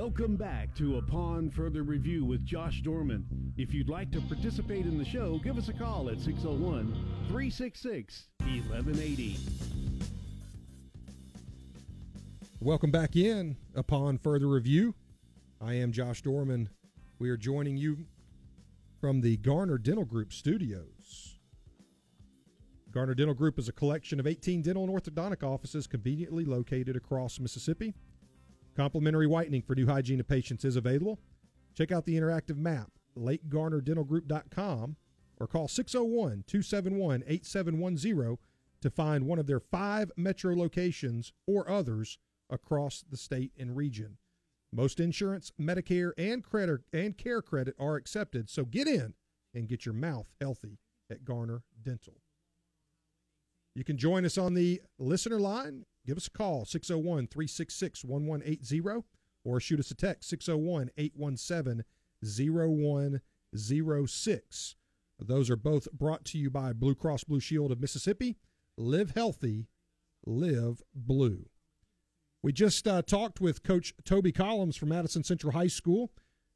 [0.03, 3.25] Welcome back to Upon Further Review with Josh Dorman.
[3.57, 6.93] If you'd like to participate in the show, give us a call at 601
[7.29, 9.39] 366 1180.
[12.59, 14.97] Welcome back in upon further review.
[15.61, 16.71] I am Josh Dorman.
[17.21, 17.99] We are joining you
[19.01, 21.39] from the Garner Dental Group studios.
[22.91, 27.39] Garner Dental Group is a collection of 18 dental and orthodontic offices conveniently located across
[27.39, 27.95] Mississippi.
[28.77, 31.19] Complimentary whitening for new hygiene patients is available.
[31.75, 34.97] Check out the interactive map, lakegarnerdentalgroup.com,
[35.39, 38.39] or call 601 271 8710
[38.81, 42.19] to find one of their five metro locations or others
[42.51, 44.19] across the state and region.
[44.73, 49.15] Most insurance, Medicare, and credit and care credit are accepted, so get in
[49.55, 50.79] and get your mouth healthy
[51.11, 52.15] at Garner Dental.
[53.75, 55.85] You can join us on the listener line.
[56.07, 59.05] Give us a call, 601 366 1180,
[59.45, 61.85] or shoot us a text, 601 817
[62.23, 64.77] 0106.
[65.19, 68.39] Those are both brought to you by Blue Cross Blue Shield of Mississippi.
[68.77, 69.69] Live healthy,
[70.27, 71.47] live blue.
[72.43, 76.11] We just uh, talked with Coach Toby Collins from Madison Central High School.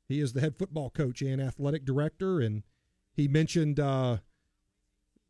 [0.08, 2.64] He is the head football coach and athletic director, and
[3.12, 4.18] he mentioned uh,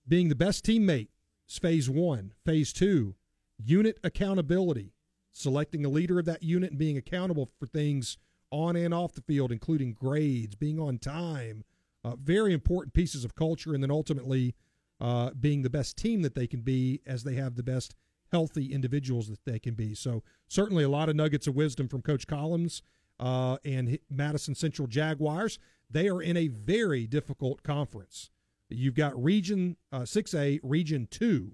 [0.09, 1.09] being the best teammate
[1.49, 2.33] is phase one.
[2.45, 3.17] Phase two,
[3.59, 4.93] unit accountability,
[5.33, 8.19] selecting a leader of that unit and being accountable for things
[8.51, 11.65] on and off the field, including grades, being on time,
[12.05, 14.55] uh, very important pieces of culture, and then ultimately
[15.01, 17.95] uh, being the best team that they can be as they have the best
[18.33, 19.95] healthy individuals that they can be.
[19.95, 22.83] So certainly a lot of nuggets of wisdom from Coach Collins
[23.21, 25.59] uh, and Madison Central Jaguars.
[25.91, 28.31] They are in a very difficult conference.
[28.69, 31.53] You've got Region uh, 6A, Region 2,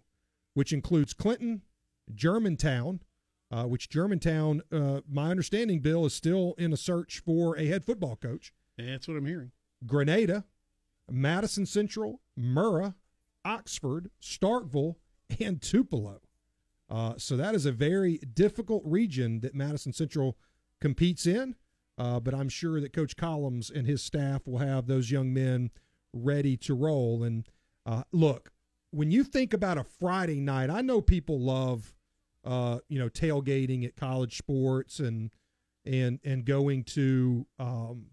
[0.55, 1.63] which includes Clinton,
[2.15, 3.01] Germantown,
[3.51, 7.85] uh, which Germantown, uh, my understanding, Bill, is still in a search for a head
[7.85, 8.53] football coach.
[8.79, 9.53] That's what I'm hearing.
[9.87, 10.45] Grenada,
[11.11, 12.95] Madison Central, Murrah,
[13.45, 14.97] Oxford, Starkville,
[15.41, 16.21] and Tupelo.
[16.89, 20.37] Uh, so that is a very difficult region that Madison Central
[20.81, 21.57] competes in.
[21.99, 25.71] Uh, but I'm sure that Coach Collins and his staff will have those young men
[26.13, 27.23] ready to roll.
[27.23, 27.47] And
[27.85, 28.51] uh, look,
[28.93, 31.95] when you think about a Friday night, I know people love,
[32.45, 35.31] uh, you know, tailgating at college sports and
[35.85, 38.07] and and going to, um,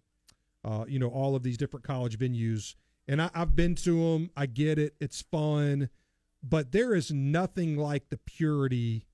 [0.63, 2.75] uh, you know, all of these different college venues.
[3.07, 4.31] And I, I've been to them.
[4.35, 4.95] I get it.
[4.99, 5.89] It's fun,
[6.41, 9.05] but there is nothing like the purity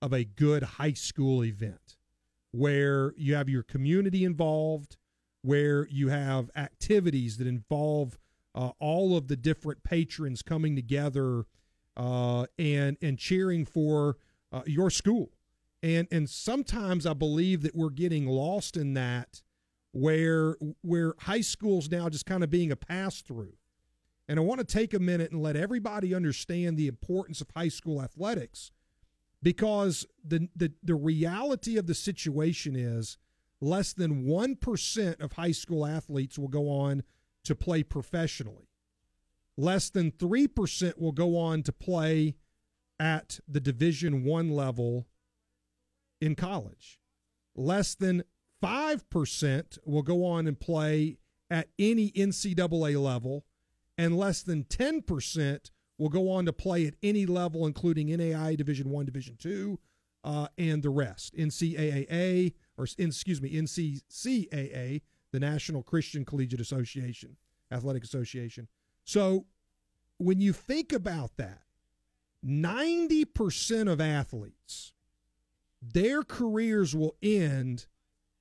[0.00, 1.96] of a good high school event
[2.50, 4.96] where you have your community involved,
[5.42, 8.18] where you have activities that involve
[8.54, 11.44] uh, all of the different patrons coming together
[11.96, 14.16] uh, and and cheering for
[14.52, 15.30] uh, your school.
[15.82, 19.42] And and sometimes I believe that we're getting lost in that,
[19.92, 23.54] where where high school's now just kind of being a pass through.
[24.28, 27.68] And I want to take a minute and let everybody understand the importance of high
[27.68, 28.70] school athletics
[29.42, 33.18] because the, the, the reality of the situation is
[33.60, 37.02] less than 1% of high school athletes will go on
[37.44, 38.68] to play professionally.
[39.56, 42.36] Less than 3% will go on to play
[42.98, 45.06] at the Division 1 level
[46.20, 46.98] in college.
[47.54, 48.22] Less than
[48.62, 51.18] 5% will go on and play
[51.50, 53.44] at any NCAA level
[53.98, 58.90] and less than 10% will go on to play at any level, including NAIA Division
[58.90, 59.78] One, Division Two,
[60.24, 61.36] uh, and the rest.
[61.36, 65.02] NCAA or excuse me, NCCAA,
[65.32, 67.36] the National Christian Collegiate Association,
[67.70, 68.68] Athletic Association.
[69.04, 69.46] So
[70.18, 71.62] when you think about that,
[72.44, 74.92] 90% of athletes,
[75.80, 77.86] their careers will end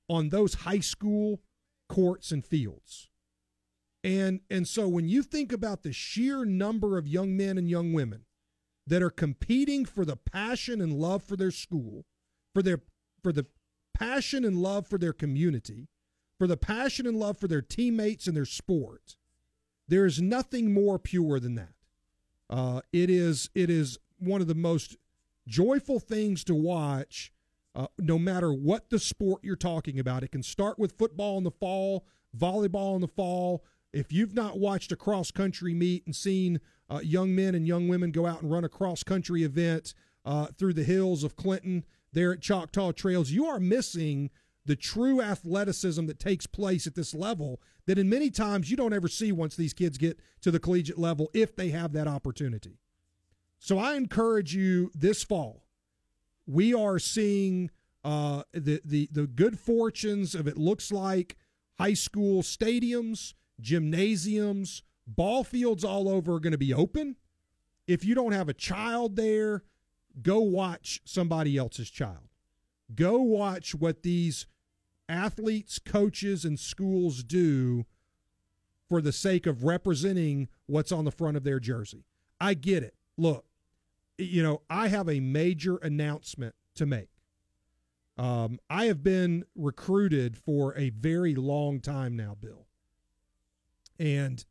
[0.10, 1.42] on those high school
[1.88, 3.10] courts and fields.
[4.04, 7.94] And and so when you think about the sheer number of young men and young
[7.94, 8.26] women
[8.88, 12.06] that are competing for the passion and love for their school,
[12.54, 12.82] for their
[13.22, 13.46] for the
[13.94, 15.88] passion and love for their community,
[16.42, 19.16] for the passion and love for their teammates and their sport,
[19.88, 21.76] there is nothing more pure than that.
[22.50, 24.98] Uh, it is it is one of the most
[25.48, 27.32] joyful things to watch.
[27.76, 31.44] Uh, no matter what the sport you're talking about, it can start with football in
[31.44, 33.64] the fall, volleyball in the fall,
[33.94, 37.88] if you've not watched a cross country meet and seen uh, young men and young
[37.88, 39.94] women go out and run a cross country event
[40.26, 41.84] uh, through the hills of Clinton
[42.14, 44.32] there at Choctaw Trails, you are missing
[44.66, 48.94] the true athleticism that takes place at this level that in many times you don't
[48.94, 52.78] ever see once these kids get to the collegiate level if they have that opportunity.
[53.60, 55.64] So I encourage you this fall.
[56.46, 57.70] We are seeing
[58.04, 61.38] uh, the the the good fortunes of it looks like
[61.78, 67.16] high school stadiums gymnasiums, ball fields all over are going to be open.
[67.88, 69.64] If you don't have a child there,
[70.22, 72.28] go watch somebody else's child.
[72.96, 74.46] Go watch what these
[75.08, 77.86] athletes, coaches, and schools do
[78.90, 82.06] for the sake of representing what's on the front of their jersey.
[82.40, 82.96] I get it.
[83.18, 83.46] Look,
[84.18, 87.10] you know, I have a major announcement to make.
[88.18, 92.68] Um, I have been recruited for a very long time now, Bill.
[93.98, 94.44] And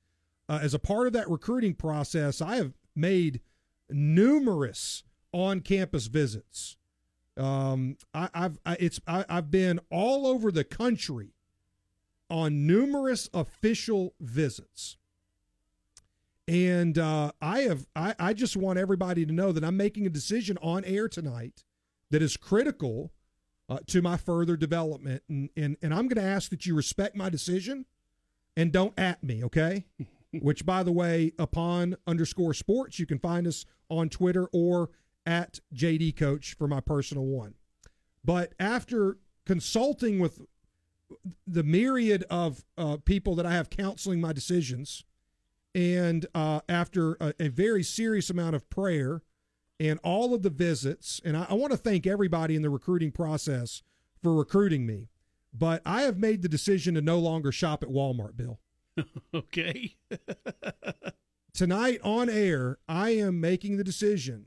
[0.49, 3.41] uh, as a part of that recruiting process, I have made
[3.89, 6.77] numerous on-campus visits.
[7.41, 11.35] Um, I, have it's I, I've been all over the country
[12.29, 14.97] on numerous official visits.
[16.47, 20.11] And uh, I have I, I just want everybody to know that I'm making a
[20.11, 21.65] decision on air tonight
[22.11, 23.13] that is critical
[23.69, 25.23] uh, to my further development.
[25.29, 27.87] And, and, and I'm going to ask that you respect my decision
[28.57, 29.87] and don't at me, okay?
[30.33, 34.91] Which, by the way, upon underscore sports, you can find us on Twitter or
[35.27, 37.55] at JD Coach for my personal one.
[38.25, 40.41] But after consulting with
[41.47, 45.05] the myriad of uh, people that I have counseling my decisions,
[45.75, 49.23] and uh, after a, a, very serious amount of prayer
[49.79, 53.13] and all of the visits, and I, I want to thank everybody in the recruiting
[53.13, 53.83] process
[54.23, 55.09] for recruiting me.
[55.53, 58.61] But I have made the decision to no longer shop at Walmart, Bill.
[59.35, 59.97] okay.
[61.53, 64.47] Tonight on air, I am making the decision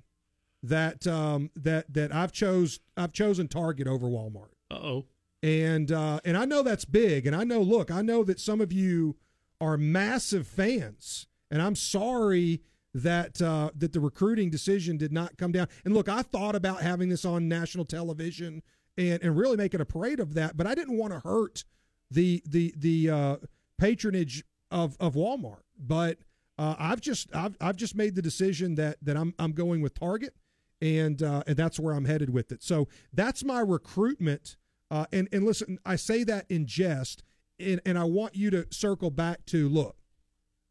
[0.63, 4.53] that um, that that I've chose I've chosen Target over Walmart.
[4.71, 5.05] oh.
[5.43, 7.61] And uh, and I know that's big, and I know.
[7.61, 9.17] Look, I know that some of you
[9.59, 12.61] are massive fans, and I'm sorry
[12.93, 15.67] that uh, that the recruiting decision did not come down.
[15.83, 18.61] And look, I thought about having this on national television
[18.97, 20.55] and and really making a parade of that.
[20.55, 21.65] But I didn't want to hurt
[22.09, 23.35] the the the uh,
[23.77, 25.63] patronage of of Walmart.
[25.77, 26.19] But
[26.57, 29.93] uh, I've just I've I've just made the decision that that I'm I'm going with
[29.99, 30.35] Target,
[30.83, 32.61] and uh, and that's where I'm headed with it.
[32.61, 34.57] So that's my recruitment.
[34.91, 37.23] Uh, and and listen, I say that in jest,
[37.57, 39.95] and, and I want you to circle back to look.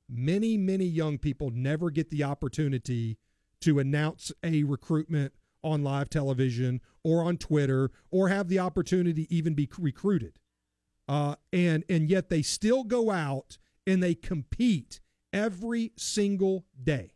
[0.09, 3.17] Many many young people never get the opportunity
[3.63, 5.33] to announce a recruitment
[5.65, 10.39] on live television or on Twitter or have the opportunity even be recruited.
[11.09, 13.57] Uh, and and yet they still go out
[13.87, 15.01] and they compete
[15.33, 17.13] every single day.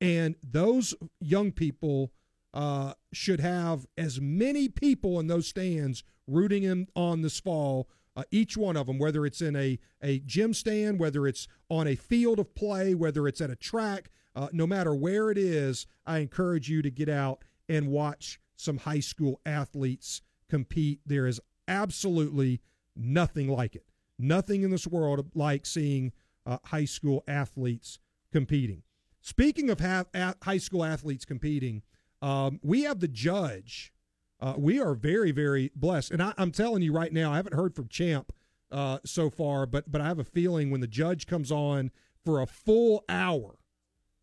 [0.00, 2.12] And those young people
[2.54, 7.88] uh, should have as many people in those stands rooting him on this fall.
[8.16, 11.86] Uh, each one of them, whether it's in a, a gym stand, whether it's on
[11.86, 15.86] a field of play, whether it's at a track, uh, no matter where it is,
[16.06, 21.00] I encourage you to get out and watch some high school athletes compete.
[21.06, 22.60] There is absolutely
[22.96, 23.86] nothing like it.
[24.18, 26.12] Nothing in this world like seeing
[26.44, 27.98] uh, high school athletes
[28.32, 28.82] competing.
[29.20, 31.82] Speaking of ha- high school athletes competing,
[32.22, 33.92] um, we have the judge.
[34.40, 36.10] Uh, we are very, very blessed.
[36.10, 38.32] And I, am telling you right now, I haven't heard from Champ
[38.72, 41.90] uh, so far, but but I have a feeling when the judge comes on
[42.24, 43.56] for a full hour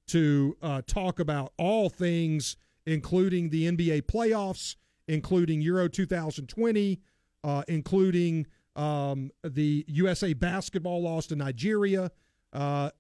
[0.08, 4.76] to uh, talk about all things, including the NBA playoffs,
[5.08, 7.02] including Euro 2020,
[7.44, 12.12] uh, including um, the USA basketball loss to Nigeria,
[12.54, 12.92] uh,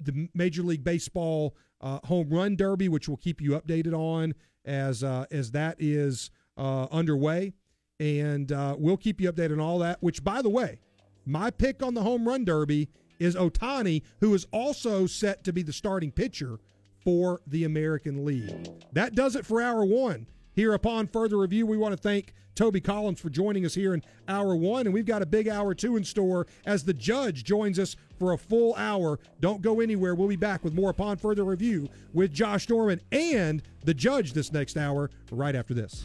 [0.00, 5.02] the Major League Baseball uh, home run derby, which we'll keep you updated on as
[5.02, 7.52] uh, as that is uh, underway,
[7.98, 10.02] and uh, we'll keep you updated on all that.
[10.02, 10.78] Which, by the way,
[11.26, 15.62] my pick on the home run derby is Ohtani, who is also set to be
[15.62, 16.58] the starting pitcher
[17.04, 18.68] for the American League.
[18.92, 20.26] That does it for hour one.
[20.54, 24.02] Here upon further review, we want to thank Toby Collins for joining us here in
[24.28, 24.86] hour one.
[24.86, 28.32] And we've got a big hour two in store as the judge joins us for
[28.32, 29.18] a full hour.
[29.40, 30.14] Don't go anywhere.
[30.14, 34.52] We'll be back with more upon further review with Josh Dorman and the judge this
[34.52, 36.04] next hour right after this.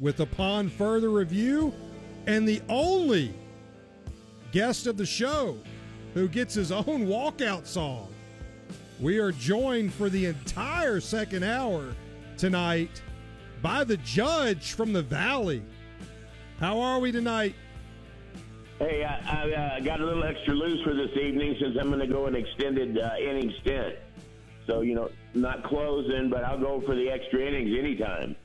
[0.00, 1.72] With Upon Further Review
[2.26, 3.34] and the only
[4.50, 5.58] guest of the show
[6.14, 8.08] who gets his own walkout song.
[8.98, 11.94] We are joined for the entire second hour
[12.36, 13.02] tonight
[13.62, 15.62] by the judge from the Valley.
[16.58, 17.54] How are we tonight?
[18.78, 22.00] Hey, I, I uh, got a little extra loose for this evening since I'm going
[22.00, 23.96] to go an extended uh, inning stint.
[24.70, 28.36] So, you know, not closing, but I'll go for the extra innings anytime.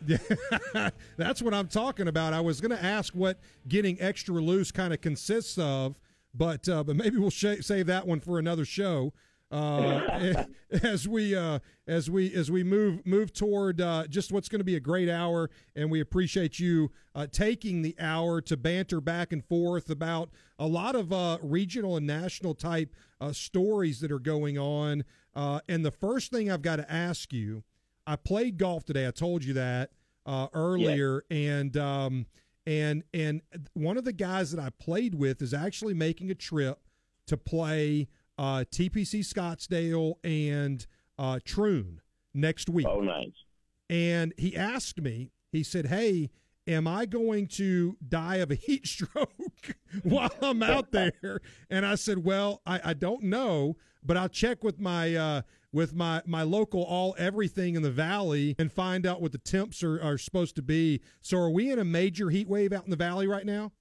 [1.18, 2.34] That's what I'm talking about.
[2.34, 6.00] I was going to ask what getting extra loose kind of consists of,
[6.34, 9.14] but uh, but maybe we'll sh- save that one for another show.
[9.52, 10.46] Uh,
[10.84, 14.66] as we uh, as we as we move move toward uh, just what's going to
[14.66, 19.32] be a great hour, and we appreciate you uh, taking the hour to banter back
[19.32, 24.20] and forth about a lot of uh, regional and national type uh, stories that are
[24.20, 25.04] going on.
[25.36, 27.64] Uh, and the first thing I've got to ask you,
[28.08, 29.08] I played golf today.
[29.08, 29.92] I told you that
[30.26, 31.38] uh, earlier, yeah.
[31.38, 32.26] and um,
[32.66, 33.42] and and
[33.74, 36.80] one of the guys that I played with is actually making a trip
[37.28, 38.08] to play
[38.38, 40.86] uh, TPC Scottsdale and
[41.18, 42.02] uh, Troon
[42.34, 42.88] next week.
[42.88, 43.44] Oh, nice.
[43.90, 45.32] And he asked me.
[45.52, 46.30] He said, "Hey."
[46.68, 49.30] am I going to die of a heat stroke
[50.04, 51.42] while I'm out there?
[51.70, 55.42] And I said, well, I, I don't know, but I'll check with my uh,
[55.72, 59.84] with my my local all everything in the valley and find out what the temps
[59.84, 61.02] are, are supposed to be.
[61.22, 63.72] So, are we in a major heat wave out in the valley right now?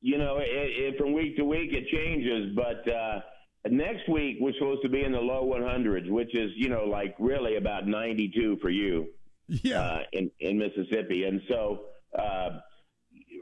[0.00, 3.20] You know, it, it, from week to week it changes, but uh,
[3.68, 7.14] next week we're supposed to be in the low 100s, which is you know like
[7.18, 9.08] really about 92 for you.
[9.48, 11.80] Yeah, uh, in in Mississippi, and so
[12.18, 12.60] uh,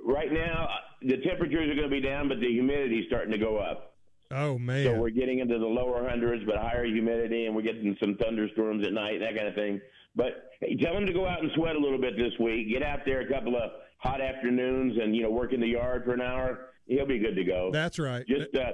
[0.05, 0.69] right now
[1.03, 3.96] the temperatures are going to be down, but the humidity is starting to go up.
[4.31, 4.85] Oh man!
[4.85, 8.87] So we're getting into the lower hundreds, but higher humidity, and we're getting some thunderstorms
[8.87, 9.81] at night, that kind of thing.
[10.15, 12.69] But hey, tell him to go out and sweat a little bit this week.
[12.69, 16.05] Get out there a couple of hot afternoons, and you know work in the yard
[16.05, 16.71] for an hour.
[16.87, 17.71] He'll be good to go.
[17.73, 18.27] That's right.
[18.27, 18.73] Just uh,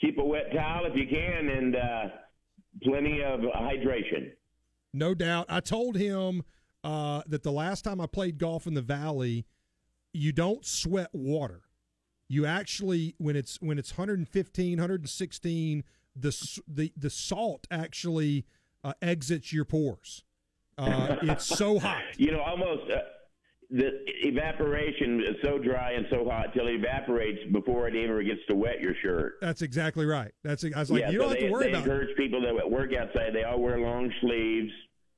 [0.00, 2.04] keep a wet towel if you can, and uh,
[2.82, 4.32] plenty of hydration.
[4.92, 5.46] No doubt.
[5.48, 6.42] I told him
[6.84, 9.46] uh, that the last time I played golf in the valley,
[10.12, 11.62] you don't sweat water
[12.28, 18.46] you actually when it's when it's 115 116 the the the salt actually
[18.84, 20.24] uh, exits your pores.
[20.78, 22.02] Uh, it's so hot.
[22.16, 22.98] You know almost uh,
[23.70, 23.90] the
[24.26, 28.54] evaporation is so dry and so hot till it evaporates before it ever gets to
[28.54, 29.34] wet your shirt.
[29.40, 30.32] That's exactly right.
[30.44, 32.10] That's i was like yeah, you don't so have they, to worry they about encourage
[32.10, 32.16] it.
[32.16, 34.70] people that work outside they all wear long sleeves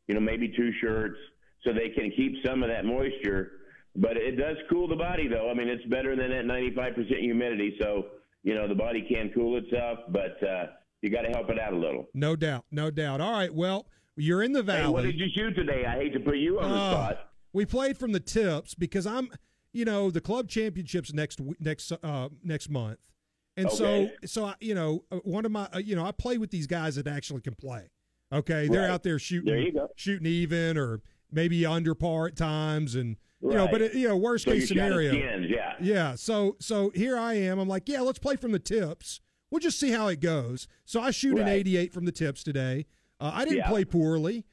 [0.07, 1.17] you know maybe two shirts
[1.65, 3.53] so they can keep some of that moisture
[3.99, 5.51] but it does cool the body, though.
[5.51, 7.77] I mean, it's better than that 95% humidity.
[7.81, 8.07] So,
[8.43, 10.67] you know, the body can cool itself, but uh,
[11.03, 12.09] you got to help it out a little.
[12.15, 12.65] No doubt.
[12.71, 13.21] No doubt.
[13.21, 13.53] All right.
[13.53, 13.87] Well,
[14.17, 14.83] you're in the valley.
[14.83, 15.85] Hey, what did you shoot today?
[15.85, 17.31] I hate to put you on the uh, spot.
[17.53, 19.31] We played from the tips because I'm,
[19.73, 22.99] you know, the club championships next next uh, next month,
[23.57, 23.77] and okay.
[23.77, 26.51] so so I, you know uh, one of my uh, you know I play with
[26.51, 27.91] these guys that actually can play.
[28.33, 33.17] Okay, they're out there shooting there shooting even or maybe under par at times, and
[33.41, 33.57] you right.
[33.57, 35.11] know, but it, you know, worst so case scenario.
[35.11, 35.75] Skins, yeah.
[35.81, 36.15] Yeah.
[36.17, 37.59] So so here I am.
[37.59, 39.21] I'm like, yeah, let's play from the tips.
[39.51, 40.69] We'll just see how it goes.
[40.85, 41.43] So I shoot right.
[41.43, 42.87] an 88 from the tips today.
[43.21, 43.69] Uh, I didn't yeah.
[43.69, 44.45] play poorly.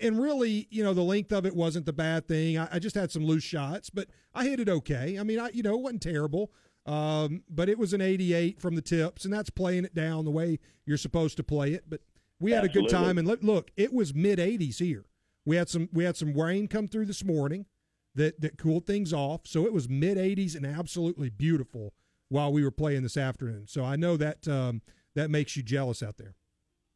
[0.00, 2.56] And really, you know, the length of it wasn't the bad thing.
[2.56, 5.18] I, I, just had some loose shots, but I hit it okay.
[5.18, 6.52] I mean, I you know, it wasn't terrible.
[6.86, 10.30] Um, but it was an 88 from the tips, and that's playing it down the
[10.30, 11.84] way you're supposed to play it.
[11.88, 12.00] But
[12.40, 15.06] we had a good time, and look, look, it was mid 80s here.
[15.44, 17.66] We had some we had some rain come through this morning
[18.14, 19.46] that that cooled things off.
[19.46, 21.94] So it was mid 80s and absolutely beautiful
[22.28, 23.66] while we were playing this afternoon.
[23.66, 24.82] So I know that um,
[25.14, 26.34] that makes you jealous out there.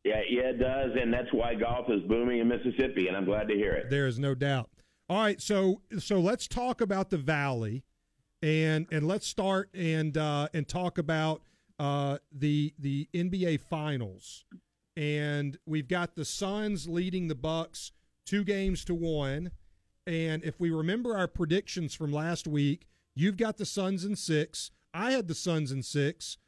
[0.04, 3.48] Yeah, yeah, it does, and that's why golf is booming in Mississippi, and I'm glad
[3.48, 3.90] to hear it.
[3.90, 4.70] There is no doubt.
[5.08, 7.84] All right, so so let's talk about the Valley,
[8.40, 11.42] and and let's start and uh, and talk about
[11.78, 14.44] uh, the the NBA Finals,
[14.96, 17.92] and we've got the Suns leading the Bucks
[18.24, 19.50] two games to one.
[20.06, 24.70] And if we remember our predictions from last week, you've got the Suns in six.
[24.94, 26.38] I had the Suns in six.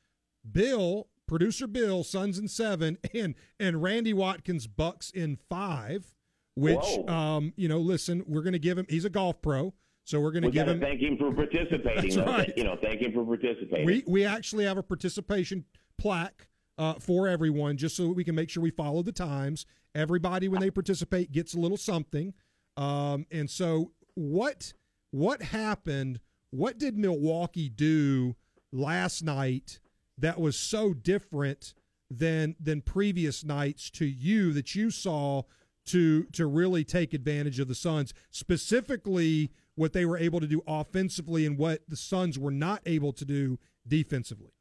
[0.51, 6.15] Bill, producer Bill, Suns in seven, and and Randy Watkins Bucks in five.
[6.55, 8.87] Which, um, you know, listen, we're going to give him.
[8.89, 10.81] He's a golf pro, so we're going to give him.
[10.81, 12.17] Thank him for participating.
[12.17, 12.53] That's right.
[12.57, 13.87] You know, thank him for participating.
[13.87, 15.67] We we actually have a participation
[15.99, 19.67] plaque uh, for everyone, just so we can make sure we follow the times.
[19.95, 22.35] Everybody, when they participate, gets a little something.
[22.79, 24.73] Um, and so, what
[25.11, 26.21] what happened?
[26.51, 28.37] What did Milwaukee do
[28.73, 29.81] last night
[30.17, 31.75] that was so different
[32.09, 35.43] than than previous nights to you that you saw
[35.87, 40.63] to to really take advantage of the Suns, specifically what they were able to do
[40.67, 44.53] offensively and what the Suns were not able to do defensively?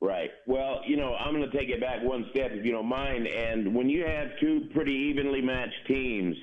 [0.00, 0.30] Right.
[0.46, 3.28] Well, you know, I'm going to take it back one step, if you don't mind.
[3.28, 6.36] And when you have two pretty evenly matched teams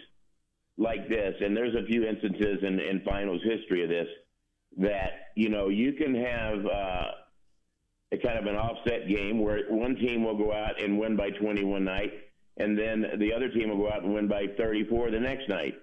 [0.80, 4.08] like this, and there's a few instances in, in finals history of this,
[4.78, 7.12] that, you know, you can have uh,
[8.14, 11.32] a kind of an offset game where one team will go out and win by
[11.32, 12.14] 20 one night,
[12.58, 15.74] and then the other team will go out and win by 34 the next night.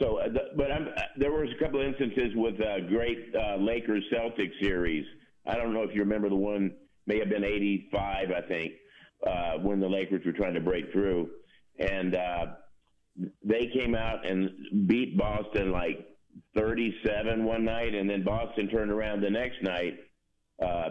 [0.00, 4.58] So, uh, but I'm, there was a couple instances with uh, great uh, Lakers Celtics
[4.60, 5.04] series.
[5.46, 6.72] I don't know if you remember the one
[7.06, 8.72] may have been 85, I think,
[9.26, 11.28] uh, when the Lakers were trying to break through.
[11.78, 12.46] And uh,
[13.42, 14.50] they came out and
[14.86, 16.06] beat Boston like
[16.56, 19.98] 37 one night, and then Boston turned around the next night
[20.62, 20.90] uh,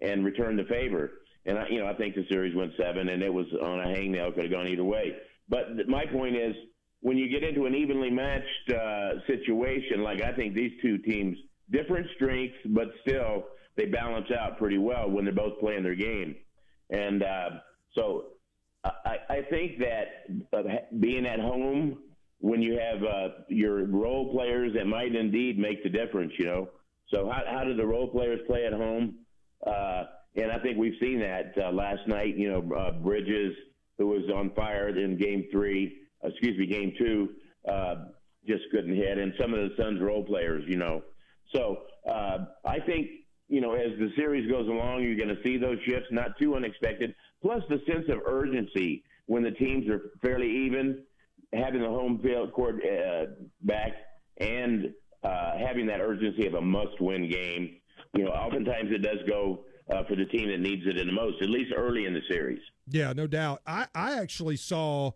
[0.00, 1.12] and returned the favor.
[1.44, 3.86] And, I, you know, I think the series went seven, and it was on a
[3.86, 5.16] hangnail, could have gone either way.
[5.48, 6.54] But th- my point is,
[7.00, 11.36] when you get into an evenly matched uh, situation, like I think these two teams,
[11.70, 13.44] different strengths, but still–
[13.76, 16.36] they balance out pretty well when they're both playing their game.
[16.90, 17.50] And uh,
[17.94, 18.24] so
[18.84, 20.62] I, I think that uh,
[20.98, 21.98] being at home
[22.40, 26.68] when you have uh, your role players that might indeed make the difference, you know.
[27.14, 29.16] So how, how do the role players play at home?
[29.64, 30.04] Uh,
[30.34, 32.36] and I think we've seen that uh, last night.
[32.36, 33.54] You know, uh, Bridges,
[33.98, 37.28] who was on fire in Game Three, uh, excuse me, Game Two,
[37.70, 38.06] uh,
[38.48, 41.02] just couldn't hit, and some of the Suns role players, you know.
[41.54, 43.08] So uh, I think
[43.48, 46.56] you know, as the series goes along, you're going to see those shifts, not too
[46.56, 47.14] unexpected.
[47.42, 51.02] Plus the sense of urgency when the teams are fairly even,
[51.52, 53.26] having the home field court uh,
[53.62, 53.92] back,
[54.38, 57.76] and uh, having that urgency of a must-win game.
[58.14, 61.12] You know, oftentimes it does go uh, for the team that needs it in the
[61.12, 62.60] most, at least early in the series.
[62.88, 63.60] Yeah, no doubt.
[63.66, 65.12] I, I actually saw,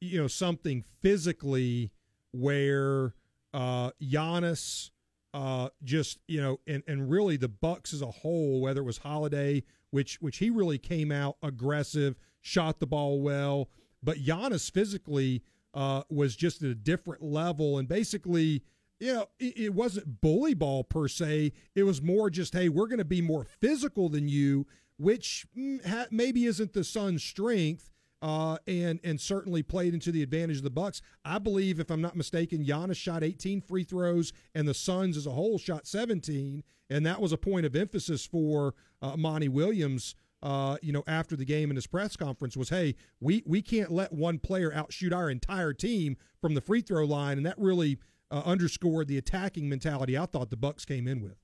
[0.00, 1.92] you know, something physically
[2.32, 3.14] where
[3.52, 4.90] uh, Giannis
[5.32, 8.98] uh, just you know, and and really the Bucks as a whole, whether it was
[8.98, 13.68] Holiday, which which he really came out aggressive, shot the ball well,
[14.02, 15.42] but Giannis physically
[15.74, 18.62] uh, was just at a different level, and basically.
[19.02, 21.54] You know, it, it wasn't bully ball per se.
[21.74, 24.66] It was more just, hey, we're going to be more physical than you,
[24.98, 27.90] which mm, maybe isn't the Suns' strength
[28.22, 31.00] uh, and and certainly played into the advantage of the Bucks.
[31.24, 35.26] I believe, if I'm not mistaken, Giannis shot 18 free throws, and the Suns as
[35.26, 40.14] a whole shot 17, and that was a point of emphasis for uh, Monty Williams.
[40.42, 43.90] Uh, you know, after the game in his press conference was, hey, we we can't
[43.90, 47.98] let one player outshoot our entire team from the free throw line, and that really
[48.30, 51.36] uh, underscored the attacking mentality I thought the Bucks came in with.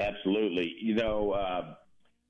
[0.00, 1.74] Absolutely, you know uh,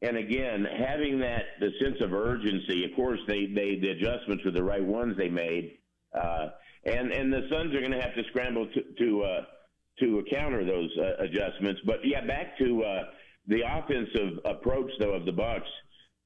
[0.02, 2.84] and again, having that the sense of urgency.
[2.84, 5.78] Of course, they they the adjustments were the right ones they made,
[6.14, 6.50] uh,
[6.84, 9.44] and and the Suns are going to have to scramble to to uh,
[10.00, 11.80] to counter those uh, adjustments.
[11.84, 13.02] But yeah, back to uh,
[13.48, 15.68] the offensive approach though of the Bucks.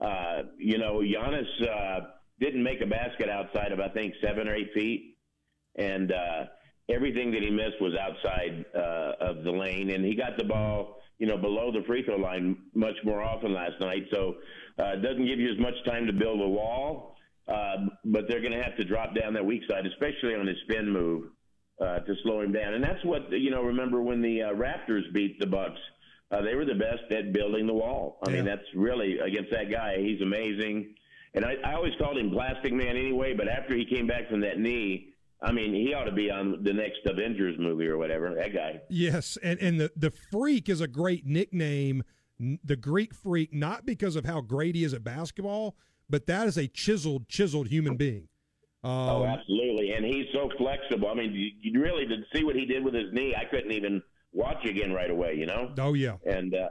[0.01, 2.01] Uh, you know, Giannis uh,
[2.41, 5.17] didn't make a basket outside of I think seven or eight feet,
[5.77, 6.45] and uh,
[6.91, 11.02] everything that he missed was outside uh, of the lane, and he got the ball
[11.23, 14.09] you know, below the free throw line much more often last night.
[14.13, 14.39] So
[14.77, 17.15] uh, it doesn't give you as much time to build a wall,
[17.47, 20.57] uh, but they're going to have to drop down that weak side, especially on his
[20.65, 21.31] spin move,
[21.81, 22.75] uh, to slow him down.
[22.75, 23.63] And that's what you know.
[23.63, 25.79] Remember when the uh, Raptors beat the Bucks?
[26.33, 28.19] Uh, they were the best at building the wall.
[28.27, 28.37] I yeah.
[28.37, 29.99] mean, that's really against that guy.
[29.99, 30.93] He's amazing.
[31.35, 33.33] And I, I always called him Plastic Man anyway.
[33.33, 35.12] But after he came back from that knee,
[35.43, 38.33] I mean, he ought to be on the next Avengers movie or whatever.
[38.35, 38.81] That guy.
[38.89, 42.05] Yes, and and the the freak is a great nickname.
[42.65, 45.77] The Greek freak, not because of how great he is at basketball,
[46.09, 48.29] but that is a chiseled, chiseled human being.
[48.85, 51.09] Um, oh, absolutely, and he's so flexible.
[51.09, 53.35] I mean, you, you really did see what he did with his knee.
[53.37, 55.35] I couldn't even watch again right away.
[55.35, 55.73] You know.
[55.79, 56.17] Oh yeah.
[56.25, 56.69] And uh,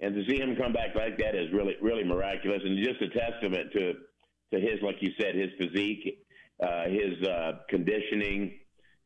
[0.00, 3.08] and to see him come back like that is really really miraculous, and just a
[3.08, 3.92] testament to
[4.52, 6.18] to his, like you said, his physique
[6.62, 8.58] uh, his uh, conditioning,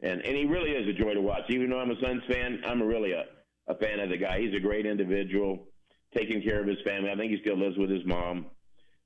[0.02, 1.42] and and he really is a joy to watch.
[1.48, 3.24] Even though I'm a Suns fan, I'm really a,
[3.68, 4.40] a fan of the guy.
[4.40, 5.68] He's a great individual,
[6.16, 7.10] taking care of his family.
[7.10, 8.46] I think he still lives with his mom,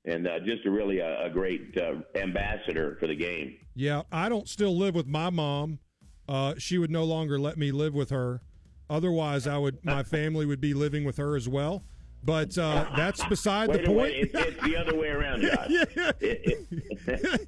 [0.05, 3.55] and uh, just a really a, a great uh, ambassador for the game.
[3.75, 5.79] Yeah, I don't still live with my mom.
[6.27, 8.41] Uh, she would no longer let me live with her.
[8.89, 11.83] Otherwise, I would my family would be living with her as well.
[12.23, 14.13] But uh, that's beside the point.
[14.13, 15.69] It's, it's, the other way around, Josh.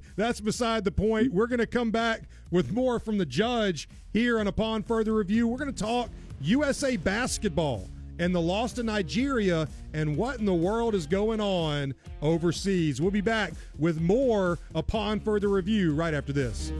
[0.16, 1.32] that's beside the point.
[1.32, 5.46] We're going to come back with more from the judge here and Upon Further Review.
[5.46, 6.10] We're going to talk
[6.40, 11.94] USA basketball and the loss to Nigeria and what in the world is going on
[12.22, 13.00] overseas.
[13.00, 16.72] We'll be back with more Upon Further Review right after this.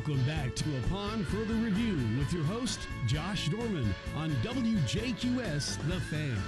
[0.00, 6.38] Welcome back to Upon Further Review with your host, Josh Dorman, on WJQS The Fan.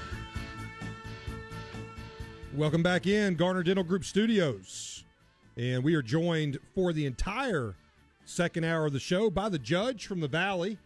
[2.55, 5.05] Welcome back in Garner Dental Group Studios.
[5.59, 7.75] And we are joined for the entire
[8.25, 10.79] second hour of the show by the judge from the Valley.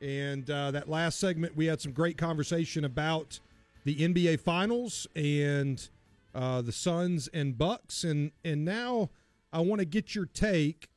[0.00, 3.40] And uh, that last segment, we had some great conversation about
[3.82, 5.88] the NBA Finals and
[6.32, 8.04] uh, the Suns and Bucks.
[8.04, 9.10] And, and now
[9.52, 10.90] I want to get your take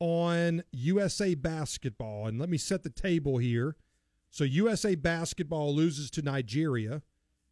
[0.00, 2.26] on USA basketball.
[2.26, 3.76] And let me set the table here.
[4.30, 7.02] So, USA basketball loses to Nigeria.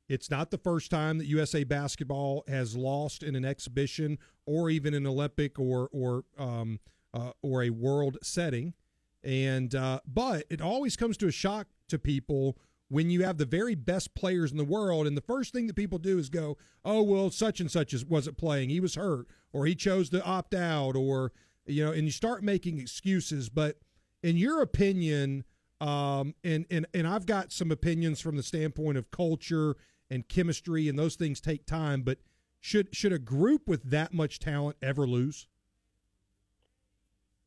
[0.08, 4.92] It's not the first time that USA basketball has lost in an exhibition or even
[4.92, 6.80] an Olympic or or um,
[7.14, 8.74] uh, or a world setting.
[9.22, 13.46] And uh, but it always comes to a shock to people when you have the
[13.46, 16.58] very best players in the world, and the first thing that people do is go,
[16.84, 20.22] "Oh well, such and such is wasn't playing; he was hurt, or he chose to
[20.24, 21.32] opt out, or
[21.66, 23.48] you know, and you start making excuses.
[23.48, 23.78] But
[24.22, 25.44] in your opinion,
[25.80, 29.76] um, and and and I've got some opinions from the standpoint of culture
[30.10, 32.02] and chemistry, and those things take time.
[32.02, 32.18] But
[32.60, 35.48] should should a group with that much talent ever lose?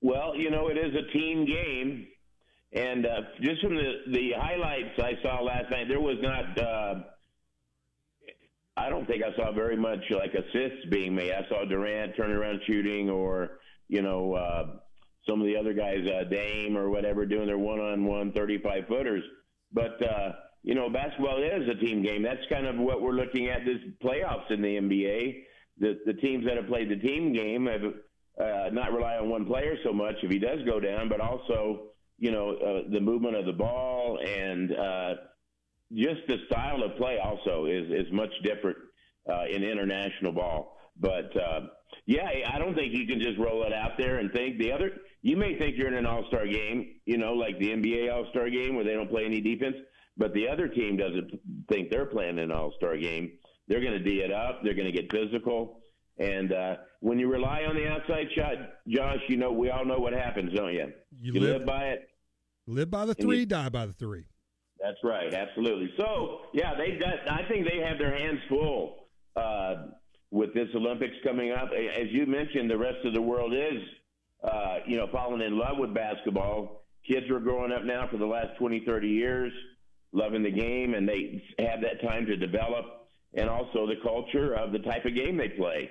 [0.02, 2.08] Well, you know, it is a team game,
[2.76, 6.60] And uh, just from the the highlights I saw last night, there was not.
[6.60, 6.96] Uh,
[8.78, 11.32] I don't think I saw very much like assists being made.
[11.32, 14.64] I saw Durant turning around shooting, or you know, uh,
[15.28, 19.24] some of the other guys, uh, Dame or whatever, doing their one-on-one 35 footers.
[19.72, 20.34] But uh,
[20.64, 22.24] you know, basketball is a team game.
[22.24, 25.44] That's kind of what we're looking at this playoffs in the NBA.
[25.78, 27.84] The the teams that have played the team game have
[28.40, 31.90] uh, not rely on one player so much if he does go down, but also
[32.18, 35.14] you know uh, the movement of the ball and uh,
[35.94, 38.78] just the style of play also is is much different
[39.30, 40.78] uh, in international ball.
[41.00, 41.62] But uh,
[42.06, 44.92] yeah, I don't think you can just roll it out there and think the other.
[45.22, 48.28] You may think you're in an All Star game, you know, like the NBA All
[48.30, 49.76] Star game where they don't play any defense,
[50.18, 51.32] but the other team doesn't
[51.70, 53.32] think they're playing an All Star game.
[53.68, 54.62] They're going to d it up.
[54.64, 55.82] They're going to get physical.
[56.18, 58.54] And uh, when you rely on the outside shot,
[58.88, 60.92] Josh, you know we all know what happens, don't you?
[61.20, 62.10] You, you live, live, by it.
[62.68, 64.26] Live by the three, you, die by the three.
[64.82, 65.92] That's right, absolutely.
[65.98, 67.30] So yeah, they've got.
[67.30, 69.76] I think they have their hands full uh,
[70.36, 71.70] with this Olympics coming up.
[71.72, 73.82] As you mentioned, the rest of the world is,
[74.44, 76.84] uh, you know, falling in love with basketball.
[77.08, 79.54] Kids are growing up now for the last 20, 30 years,
[80.12, 84.74] loving the game, and they have that time to develop, and also the culture of
[84.74, 85.90] the type of game they play.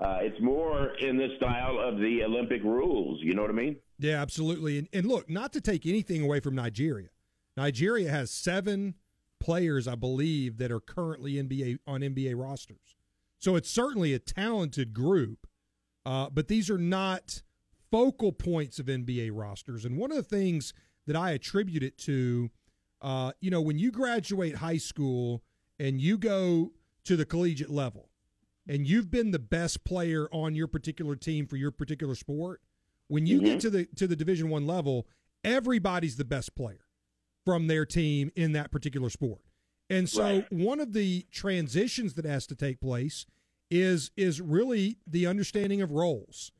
[0.00, 3.20] Uh, it's more in the style of the Olympic rules.
[3.22, 3.76] You know what I mean?
[4.00, 4.78] Yeah, absolutely.
[4.78, 7.10] And, and look, not to take anything away from Nigeria,
[7.56, 8.94] Nigeria has seven
[9.38, 12.96] players, I believe, that are currently NBA on NBA rosters.
[13.44, 15.46] So it's certainly a talented group,
[16.06, 17.42] uh, but these are not
[17.90, 19.84] focal points of NBA rosters.
[19.84, 20.72] And one of the things
[21.06, 22.50] that I attribute it to,
[23.02, 25.42] uh, you know, when you graduate high school
[25.78, 26.72] and you go
[27.04, 28.08] to the collegiate level,
[28.66, 32.62] and you've been the best player on your particular team for your particular sport,
[33.08, 33.44] when you mm-hmm.
[33.44, 35.06] get to the to the Division One level,
[35.44, 36.86] everybody's the best player
[37.44, 39.42] from their team in that particular sport.
[39.90, 40.50] And so right.
[40.50, 43.26] one of the transitions that has to take place
[43.70, 46.52] is is really the understanding of roles.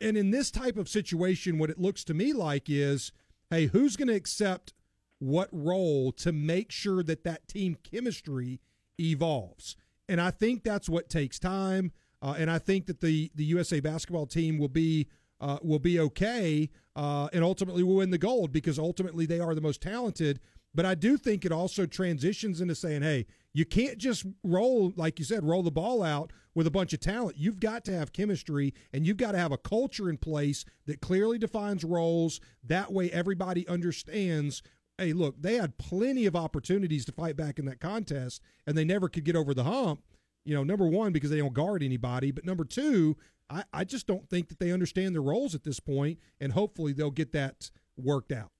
[0.00, 3.12] And in this type of situation what it looks to me like is
[3.50, 4.72] hey, who's going to accept
[5.18, 8.60] what role to make sure that that team chemistry
[8.98, 9.76] evolves?
[10.08, 11.92] And I think that's what takes time.
[12.22, 15.08] Uh, and I think that the the USA basketball team will be
[15.40, 19.54] uh, will be okay, uh, and ultimately will win the gold because ultimately they are
[19.54, 20.40] the most talented.
[20.74, 25.18] But I do think it also transitions into saying, hey, you can't just roll, like
[25.18, 27.36] you said, roll the ball out with a bunch of talent.
[27.36, 31.00] You've got to have chemistry and you've got to have a culture in place that
[31.00, 32.40] clearly defines roles.
[32.64, 34.62] That way, everybody understands
[34.98, 38.84] hey, look, they had plenty of opportunities to fight back in that contest and they
[38.84, 40.00] never could get over the hump.
[40.44, 42.30] You know, number one, because they don't guard anybody.
[42.30, 43.16] But number two,
[43.48, 46.92] I, I just don't think that they understand their roles at this point, and hopefully
[46.92, 48.50] they'll get that worked out.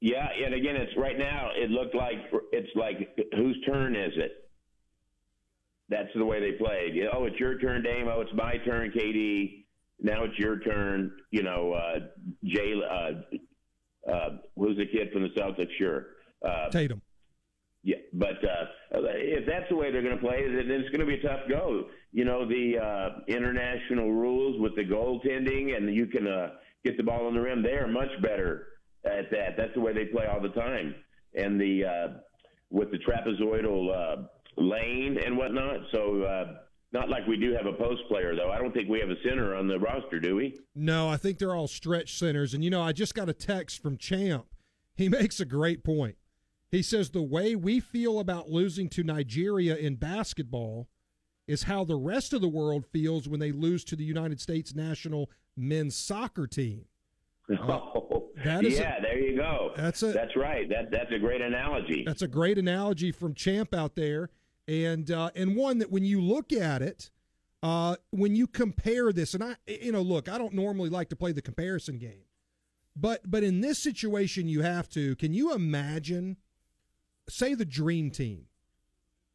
[0.00, 1.50] Yeah, and again, it's right now.
[1.56, 2.16] It looked like
[2.52, 4.32] it's like whose turn is it?
[5.88, 6.94] That's the way they played.
[6.94, 8.08] You know, oh, it's your turn, Dame.
[8.08, 9.64] Oh, it's my turn, KD.
[10.00, 11.12] Now it's your turn.
[11.30, 11.98] You know, uh,
[12.44, 12.74] Jay.
[12.74, 15.76] Uh, uh, who's the kid from the Celtics?
[15.78, 16.06] Sure,
[16.46, 17.02] uh, Tatum.
[17.82, 21.06] Yeah, but uh, if that's the way they're going to play, then it's going to
[21.06, 21.86] be a tough go.
[22.12, 26.50] You know, the uh, international rules with the goaltending, and you can uh,
[26.84, 27.62] get the ball on the rim.
[27.62, 28.66] They are much better
[29.10, 29.56] at that.
[29.56, 30.94] That's the way they play all the time.
[31.34, 32.08] And the uh,
[32.70, 34.22] with the trapezoidal uh,
[34.56, 35.80] lane and whatnot.
[35.92, 36.22] So.
[36.22, 36.44] Uh,
[36.90, 38.50] not like we do have a post player, though.
[38.50, 40.58] I don't think we have a center on the roster, do we?
[40.74, 42.54] No, I think they're all stretch centers.
[42.54, 44.46] And, you know, I just got a text from Champ.
[44.96, 46.16] He makes a great point.
[46.70, 50.88] He says the way we feel about losing to Nigeria in basketball
[51.46, 54.74] is how the rest of the world feels when they lose to the United States
[54.74, 56.84] national men's soccer team.
[57.60, 59.72] Oh, that is yeah, a, there you go.
[59.74, 60.68] That's a, that's right.
[60.68, 62.04] That that's a great analogy.
[62.06, 64.30] That's a great analogy from Champ out there,
[64.68, 67.10] and uh, and one that when you look at it,
[67.62, 71.16] uh, when you compare this, and I you know look, I don't normally like to
[71.16, 72.24] play the comparison game,
[72.94, 75.16] but but in this situation you have to.
[75.16, 76.36] Can you imagine?
[77.28, 78.46] say the dream team,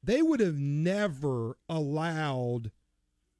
[0.04, 2.72] they would have never allowed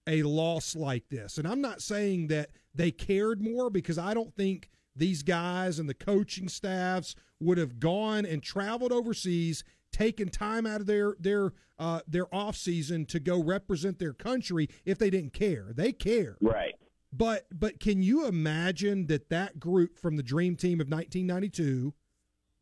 [0.08, 1.38] a loss like this.
[1.38, 5.90] And I'm not saying that they cared more because I don't think these guys and
[5.90, 11.54] the coaching staffs would have gone and traveled overseas, taken time out of their their
[11.80, 15.72] uh, their off season to go represent their country if they didn't care.
[15.74, 16.76] They care, right?
[17.12, 21.94] But but can you imagine that that group from the Dream Team of 1992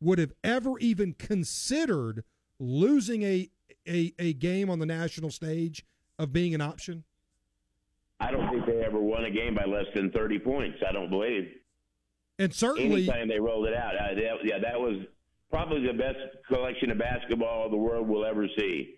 [0.00, 2.24] would have ever even considered
[2.58, 3.48] losing a,
[3.88, 5.86] a, a game on the national stage
[6.18, 7.04] of being an option?
[8.22, 10.78] I don't think they ever won a game by less than 30 points.
[10.88, 11.48] I don't believe.
[12.38, 15.04] and certainly, anytime they rolled it out, uh, that, yeah, that was
[15.50, 18.94] probably the best collection of basketball the world will ever see.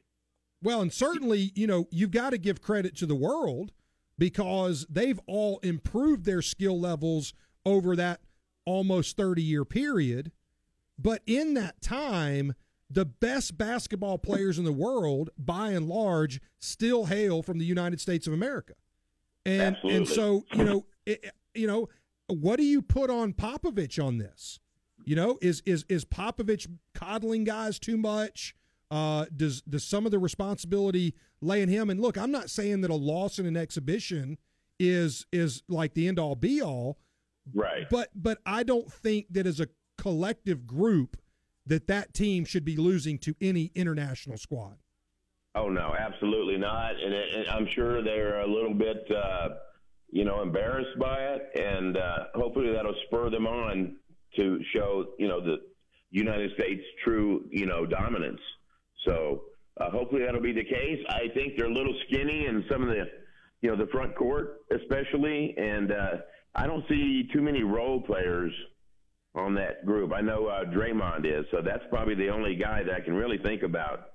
[0.62, 3.72] Well, and certainly, you know, you've got to give credit to the world
[4.18, 7.33] because they've all improved their skill levels
[7.64, 8.20] over that
[8.66, 10.33] almost 30 year period.
[10.99, 12.55] But in that time,
[12.91, 18.01] the best basketball players in the world, by and large, still hail from the United
[18.01, 18.75] States of America.
[19.47, 19.97] And Absolutely.
[19.97, 21.89] and so, you know, it, you know,
[22.29, 24.59] what do you put on Popovich on this?
[25.05, 28.55] You know, is is is Popovich coddling guys too much?
[28.91, 31.91] Uh, does does some of the responsibility lay in him?
[31.91, 34.39] And look, I'm not saying that a loss in an exhibition
[34.81, 36.99] is is like the end all be all,
[37.53, 37.87] Right.
[37.91, 39.69] but but I don't think that as a
[39.99, 41.17] collective group
[41.67, 44.77] that that team should be losing to any international squad.
[45.55, 46.93] Oh no, absolutely not.
[46.93, 49.49] And, it, and I'm sure they're a little bit, uh,
[50.11, 53.97] you know, embarrassed by it, and uh, hopefully that'll spur them on
[54.37, 55.57] to show, you know, the
[56.11, 58.41] United States' true, you know, dominance.
[59.05, 59.43] So
[59.81, 61.05] uh, hopefully that'll be the case.
[61.09, 63.05] I think they're a little skinny in some of the,
[63.61, 66.11] you know, the front court especially, and uh,
[66.55, 68.53] I don't see too many role players
[69.35, 70.13] on that group.
[70.13, 73.39] I know uh, Draymond is, so that's probably the only guy that I can really
[73.39, 74.14] think about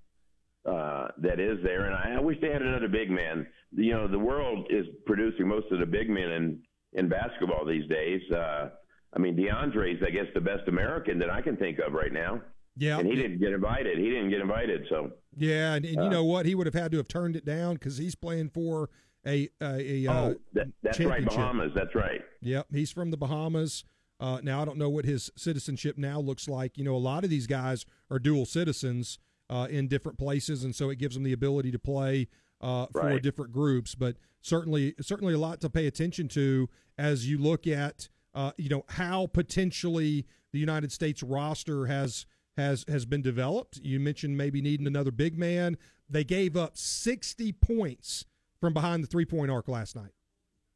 [0.66, 1.86] uh, that is there.
[1.86, 3.47] And I, I wish they had another big man.
[3.72, 6.60] You know, the world is producing most of the big men in
[6.93, 8.22] in basketball these days.
[8.32, 8.70] Uh,
[9.14, 12.41] I mean, DeAndre's, I guess, the best American that I can think of right now.
[12.78, 13.97] Yeah, And he didn't get invited.
[13.97, 14.86] He didn't get invited.
[14.89, 16.45] So yeah, and, and you Uh, know what?
[16.45, 18.89] He would have had to have turned it down because he's playing for
[19.26, 21.26] a a, a uh, oh, that, that's right.
[21.26, 21.72] Bahamas.
[21.76, 22.22] That's right.
[22.41, 23.84] Yep, he's from the Bahamas.
[24.20, 26.78] Uh, now I don't know what his citizenship now looks like.
[26.78, 29.18] You know, a lot of these guys are dual citizens
[29.50, 32.28] uh, in different places, and so it gives them the ability to play
[32.62, 33.22] uh, for Right.
[33.24, 33.95] different groups.
[33.95, 38.70] But certainly, certainly a lot to pay attention to as you look at uh, you
[38.70, 42.26] know how potentially the United States roster has
[42.58, 43.78] has has been developed.
[43.82, 45.78] You mentioned maybe needing another big man.
[46.10, 48.26] They gave up sixty points
[48.60, 50.12] from behind the three point arc last night.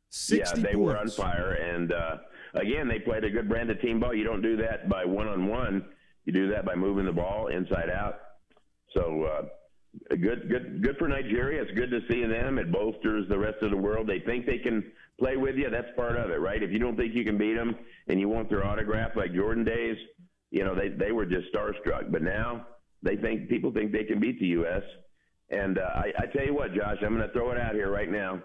[0.09, 0.77] Sixty yeah, they points.
[0.77, 1.53] were on fire.
[1.53, 2.17] And uh,
[2.53, 4.13] again, they played a good brand of team ball.
[4.13, 5.85] You don't do that by one on one.
[6.25, 8.15] You do that by moving the ball inside out.
[8.93, 11.61] So uh, good, good, good for Nigeria.
[11.61, 12.57] It's good to see them.
[12.57, 14.07] It bolsters the rest of the world.
[14.07, 15.69] They think they can play with you.
[15.69, 16.61] That's part of it, right?
[16.61, 17.75] If you don't think you can beat them
[18.07, 19.97] and you want their autograph like Jordan days,
[20.51, 22.11] you know they they were just starstruck.
[22.11, 22.67] But now
[23.01, 24.83] they think people think they can beat the U.S.
[25.49, 27.91] And uh, I, I tell you what, Josh, I'm going to throw it out here
[27.91, 28.41] right now.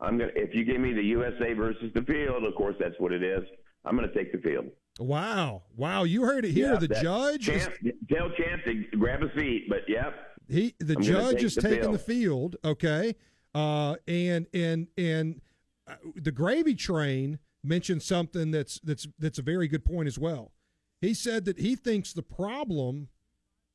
[0.00, 3.12] I'm gonna if you give me the USA versus the field, of course that's what
[3.12, 3.42] it is.
[3.88, 4.66] I'm going to take the field.
[5.00, 6.02] Wow, wow!
[6.02, 6.72] You heard it here.
[6.72, 7.68] Yeah, the judge, is,
[8.12, 11.82] tell Champ to grab a seat, but yep, he, the I'm judge is the taking
[11.82, 11.94] field.
[11.94, 12.56] the field.
[12.64, 13.14] Okay,
[13.54, 15.40] uh, and and and
[15.88, 20.50] uh, the gravy train mentioned something that's that's that's a very good point as well.
[21.00, 23.08] He said that he thinks the problem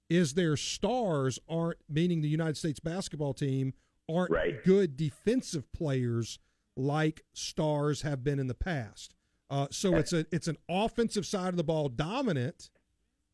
[0.09, 3.73] is their stars aren't, meaning the United States basketball team,
[4.09, 4.61] aren't Right.
[4.63, 6.37] good defensive players
[6.75, 9.15] like stars have been in the past.
[9.53, 12.71] Uh, so it's a it's an offensive side of the ball dominant,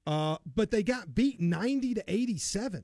[0.05, 2.83] uh, but they got beat ninety to eighty seven.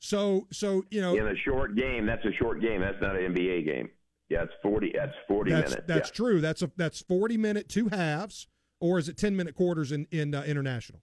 [0.00, 2.82] So so you know in a short game, that's a short game.
[2.82, 3.88] That's not an NBA game.
[4.28, 4.92] Yeah, it's forty.
[4.94, 5.86] That's forty that's minutes.
[5.88, 6.14] that's yeah.
[6.14, 6.40] true.
[6.42, 8.48] That's a that's forty minute two halves,
[8.80, 11.00] or is it ten minute quarters in in uh, international?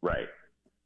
[0.00, 0.28] right.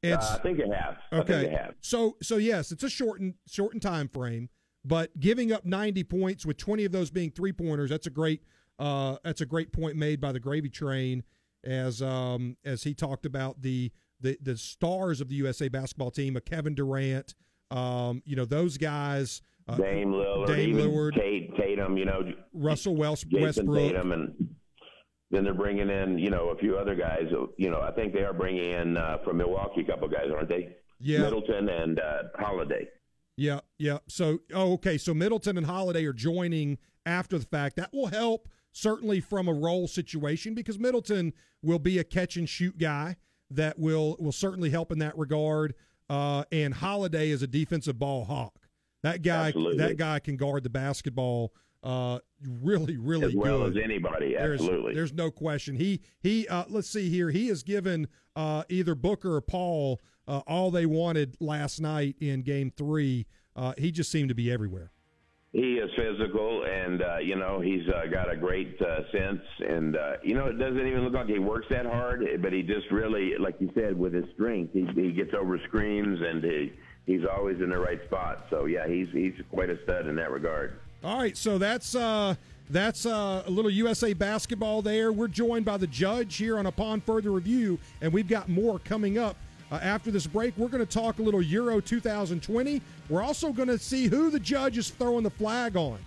[0.03, 0.97] It's uh, I think it has.
[1.13, 1.47] I think okay.
[1.47, 1.75] it has.
[1.83, 4.49] So so yes, it's a shortened shortened time frame,
[4.85, 8.43] but giving up ninety points with twenty of those being three pointers, that's a great
[8.79, 11.23] uh, that's a great point made by the gravy train
[11.65, 16.37] as um, as he talked about the the the stars of the USA basketball team,
[16.37, 17.35] a Kevin Durant,
[17.71, 21.15] um, you know those guys, uh, Dame Lillard, Dame Lillard.
[21.15, 21.97] Tate, Tatum.
[21.97, 23.93] You know, Russell West, Jason Westbrook.
[23.93, 24.55] Tatum, and
[25.31, 27.25] then they're bringing in you know a few other guys.
[27.57, 30.49] You know, I think they are bringing in uh, from Milwaukee a couple guys, aren't
[30.49, 30.77] they?
[31.01, 31.21] Yeah.
[31.21, 32.89] Middleton and uh, Holiday.
[33.37, 33.99] Yeah, yeah.
[34.09, 34.97] So, oh, okay.
[34.97, 37.77] So Middleton and Holiday are joining after the fact.
[37.77, 42.49] That will help certainly from a role situation because Middleton will be a catch and
[42.49, 43.17] shoot guy
[43.51, 45.75] that will will certainly help in that regard.
[46.11, 48.69] Uh, and Holiday is a defensive ball hawk.
[49.03, 49.79] That guy, Absolutely.
[49.79, 52.19] that guy can guard the basketball uh,
[52.63, 53.77] really, really as well good.
[53.77, 54.35] as anybody.
[54.35, 54.95] There's, Absolutely.
[54.95, 55.77] there's no question.
[55.77, 56.49] He he.
[56.49, 57.31] Uh, let's see here.
[57.31, 62.43] He has given uh, either Booker or Paul uh, all they wanted last night in
[62.43, 63.27] Game Three.
[63.55, 64.91] Uh, he just seemed to be everywhere.
[65.55, 69.97] He is physical, and uh, you know he's uh, got a great uh, sense, and
[69.97, 72.91] uh, you know it doesn't even look like he works that hard, but he just
[72.91, 76.73] really, like you said, with his strength, he, he gets over screens, and he,
[77.07, 78.47] he's always in the right spot.
[78.51, 80.81] So yeah, he's he's quite a stud in that regard.
[81.05, 82.35] All right, so that's uh,
[82.71, 85.13] That's uh, a little USA basketball there.
[85.13, 89.19] We're joined by the judge here on Upon Further Review, and we've got more coming
[89.19, 89.37] up.
[89.71, 92.81] Uh, after this break, we're going to talk a little Euro 2020.
[93.09, 95.99] We're also going to see who the judge is throwing the flag on.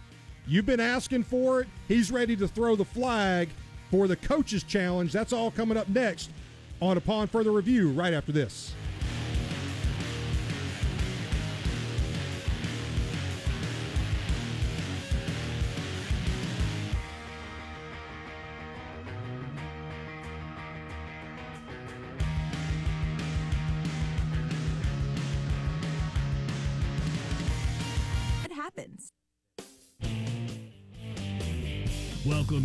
[0.47, 1.67] You've been asking for it.
[1.87, 3.49] He's ready to throw the flag
[3.91, 5.11] for the Coaches Challenge.
[5.11, 6.31] That's all coming up next
[6.81, 8.73] on Upon Further Review right after this.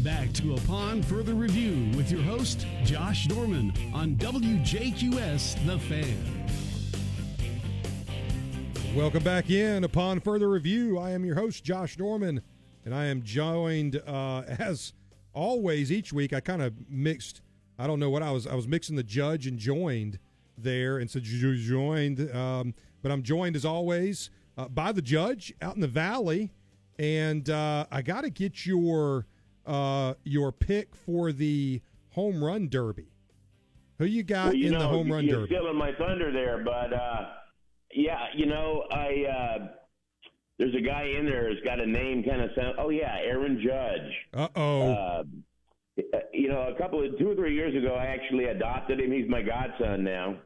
[0.02, 6.48] Back to Upon Further Review with your host, Josh Dorman, on WJQS The Fan.
[8.96, 10.98] Welcome back in Upon Further Review.
[10.98, 12.42] I am your host, Josh Dorman,
[12.84, 14.92] and I am joined, uh, as
[15.34, 16.32] always, each week.
[16.32, 17.40] I kind of mixed,
[17.78, 20.18] I don't know what I was, I was mixing the judge and joined
[20.58, 25.76] there, and so joined, um, but I'm joined as always uh, by the judge out
[25.76, 26.50] in the valley.
[26.98, 29.26] And uh, I got to get your
[29.66, 33.08] uh, your pick for the home run derby.
[33.98, 35.54] Who you got well, you in know, the home run you're derby?
[35.54, 37.26] stealing my thunder there, but uh,
[37.94, 39.66] yeah, you know, I uh,
[40.58, 42.74] there's a guy in there who's got a name kind of sound.
[42.78, 44.12] Oh yeah, Aaron Judge.
[44.34, 44.92] Uh-oh.
[44.92, 45.22] Uh
[46.32, 49.12] You know, a couple of two or three years ago, I actually adopted him.
[49.12, 50.36] He's my godson now,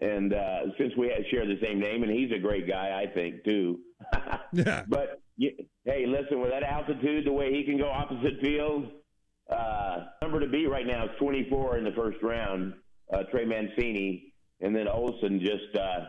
[0.00, 3.44] and uh, since we share the same name, and he's a great guy, I think
[3.44, 3.80] too.
[4.52, 4.84] yeah.
[4.88, 8.86] But hey, listen, with that altitude, the way he can go opposite field,
[9.50, 12.74] uh, number to beat right now is 24 in the first round.
[13.12, 16.04] Uh, Trey Mancini, and then Olson just uh,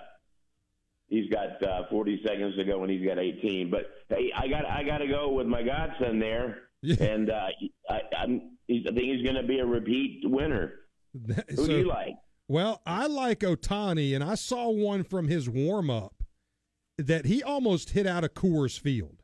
[1.09, 3.69] he's got uh, 40 seconds to go, and he's got 18.
[3.69, 6.59] But hey, I got I got to go with my godson there,
[6.99, 7.47] and uh,
[7.89, 10.73] I, I'm, I think he's going to be a repeat winner.
[11.49, 12.15] Who So- do you like?
[12.49, 16.13] Well, I like Ohtani, and I saw one from his warm up
[16.97, 19.23] that he almost hit out of Coors Field,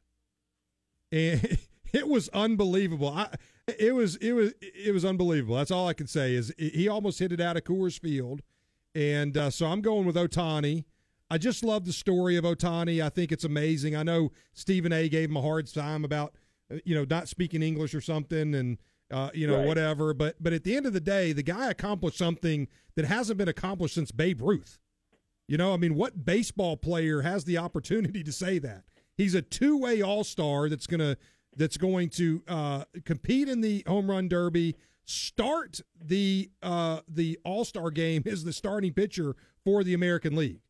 [1.12, 1.58] and
[1.94, 3.10] it was unbelievable.
[3.10, 3.34] I
[3.78, 5.56] it was it was it was unbelievable.
[5.56, 8.42] That's all I can say is he almost hit it out of Coors Field,
[8.96, 10.86] and uh, so I'm going with Ohtani.
[11.32, 13.04] I just love the story of Ohtani.
[13.04, 13.96] I think it's amazing.
[13.96, 15.08] I know Stephen A.
[15.10, 16.34] gave him a hard time about
[16.84, 18.80] you know not speaking English or something, and
[19.12, 19.68] uh, you know Right.
[19.68, 20.14] whatever.
[20.16, 23.48] But but at the end of the day, the guy accomplished something that hasn't been
[23.48, 24.80] accomplished since Babe Ruth.
[25.50, 28.84] You know, I mean, what baseball player has the opportunity to say that?
[29.18, 31.18] He's a two-way all-star that's gonna
[31.56, 34.76] that's going to uh, compete in the home run derby,
[35.06, 39.36] start the uh, the all-star game as the starting pitcher
[39.66, 40.62] for the American League,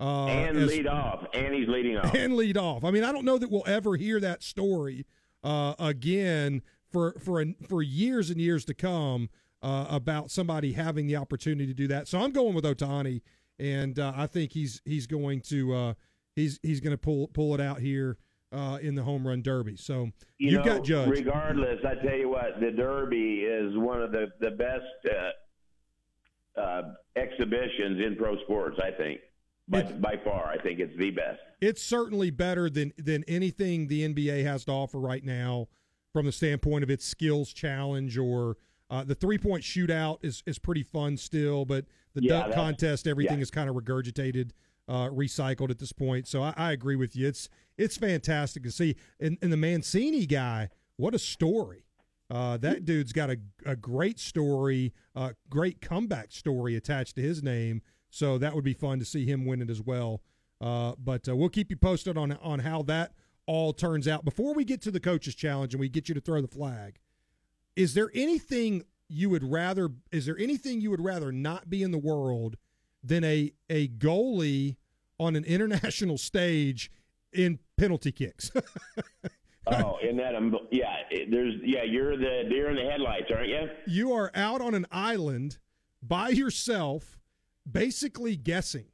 [0.00, 2.12] uh, and as- lead off, and he's leading off.
[2.12, 2.82] and lead off.
[2.82, 5.06] I mean, I don't know that we'll ever hear that story
[5.44, 6.60] uh, again
[6.90, 9.30] for for an, for years and years to come
[9.62, 12.08] uh, about somebody having the opportunity to do that.
[12.08, 13.22] So I'm going with Ohtani,
[13.58, 15.94] and uh, I think he's he's going to uh,
[16.36, 18.18] he's he's going to pull pull it out here
[18.52, 19.76] uh, in the home run derby.
[19.76, 21.08] So you you've know, got Judge.
[21.08, 24.84] Regardless, I tell you what, the Derby is one of the the best
[26.56, 26.82] uh, uh,
[27.16, 28.78] exhibitions in pro sports.
[28.82, 29.20] I think
[29.68, 31.40] by It's- by far, I think it's the best.
[31.60, 35.68] it's certainly better than than anything the NBA has to offer right now
[36.12, 38.56] from the standpoint of its skills challenge or
[38.90, 43.06] uh, the three point shootout is is pretty fun still, but the Yeah, dunk contest
[43.06, 43.42] everything yeah.
[43.42, 44.50] is kind of regurgitated,
[44.88, 46.28] uh, recycled at this point.
[46.28, 47.26] So I, I agree with you.
[47.26, 48.96] It's it's fantastic to see.
[49.18, 51.86] And, and the Mancini guy, what a story!
[52.30, 53.36] Uh, that dude's got a,
[53.66, 57.82] a great story, uh, great comeback story attached to his name.
[58.10, 60.22] So that would be fun to see him win it as well.
[60.60, 63.12] Uh, but uh, we'll keep you posted on on how that
[63.46, 64.24] all turns out.
[64.24, 66.98] Before we get to the coaches challenge and we get you to throw the flag,
[67.76, 69.90] is there anything you would rather?
[70.12, 72.56] Is there anything you would rather not be in the world
[73.02, 74.76] than a a goalie
[75.18, 76.90] on an international stage
[77.32, 78.50] in penalty kicks?
[79.66, 80.96] Oh, and that um, yeah,
[81.30, 83.70] there's yeah, you're the deer in the headlights, aren't you?
[83.86, 85.56] you are out on an island
[86.02, 87.18] by yourself,
[87.70, 88.84] basically guessing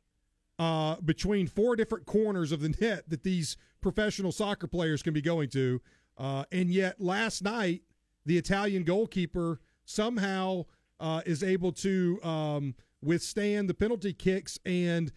[0.61, 5.21] uh, between four different corners of the net that these professional soccer players can be
[5.21, 5.81] going to.
[6.17, 7.83] Uh, and yet, last night,
[8.31, 10.65] the Italian goalkeeper somehow
[11.01, 15.11] uh, is able to um, withstand the penalty kicks, and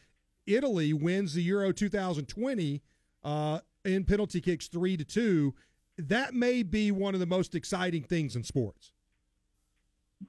[0.47, 2.81] Italy wins the Euro 2020
[3.23, 5.53] uh, in penalty kicks three to two.
[5.95, 8.93] That may be one of the most exciting things in sports.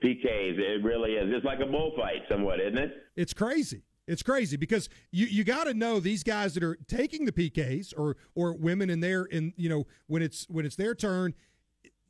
[0.05, 1.32] PKs, it really is.
[1.35, 2.90] It's like a bullfight, somewhat, isn't it?
[3.16, 3.85] It's crazy.
[4.06, 7.94] It's crazy because you, you got to know these guys that are taking the PKs
[7.97, 11.32] or or women in their in you know when it's when it's their turn,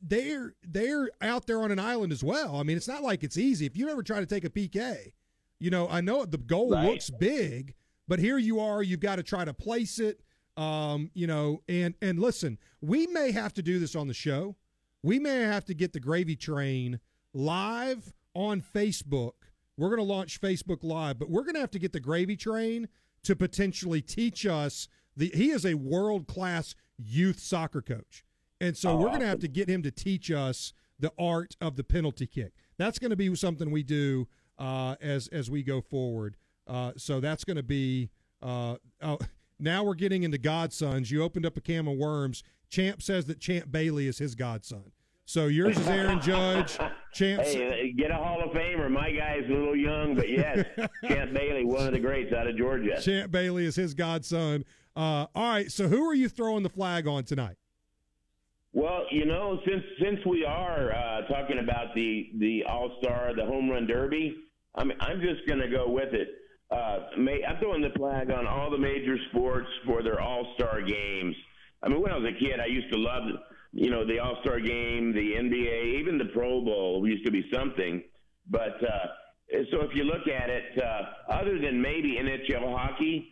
[0.07, 2.57] they're they're out there on an island as well.
[2.57, 3.65] I mean, it's not like it's easy.
[3.65, 5.11] If you ever try to take a PK,
[5.59, 6.85] you know, I know the goal Right.
[6.85, 7.73] looks big,
[8.07, 8.83] but here you are.
[8.83, 10.21] You've got to try to place it.
[10.57, 14.55] Um, you know, and and listen, we may have to do this on the show.
[15.03, 16.99] We may have to get the gravy train
[17.33, 19.33] live on Facebook.
[19.77, 22.37] We're going to launch Facebook Live, but we're going to have to get the gravy
[22.37, 22.87] train
[23.23, 24.87] to potentially teach us
[25.17, 28.23] the he is a world class youth soccer coach.
[28.61, 31.55] And so Oh, we're going to have to get him to teach us the art
[31.59, 32.53] of the penalty kick.
[32.77, 34.27] That's going to be something we do
[34.57, 36.37] uh, as as we go forward.
[36.67, 38.09] Uh, so that's going to be.
[38.41, 39.19] Uh, oh,
[39.59, 41.11] now we're getting into godsons.
[41.11, 42.43] You opened up a can of worms.
[42.69, 44.91] Champ says that Champ Bailey is his godson.
[45.27, 46.77] So yours is Aaron Judge.
[47.13, 47.41] Champ.
[47.41, 48.89] Hey, uh, get a Hall of Famer.
[48.91, 50.65] My guy's a little young, but yes,
[51.07, 53.01] Champ Bailey, one of the greats out of Georgia.
[53.01, 54.65] Champ Bailey is his godson.
[54.95, 55.71] Uh, all right.
[55.71, 57.55] So who are you throwing the flag on tonight?
[58.75, 63.45] Well, you know, since since we are uh, talking about the the All Star, the
[63.45, 64.35] Home Run Derby,
[64.75, 66.27] I'm I'm just going to go with it.
[66.69, 70.81] Uh, may, I'm throwing the flag on all the major sports for their All Star
[70.81, 71.37] games.
[71.83, 73.23] I mean, when I was a kid, I used to love,
[73.71, 77.49] you know, the All Star game, the NBA, even the Pro Bowl used to be
[77.53, 78.03] something.
[78.49, 79.07] But uh,
[79.71, 83.29] so if you look at it, uh, other than maybe NHL hockey,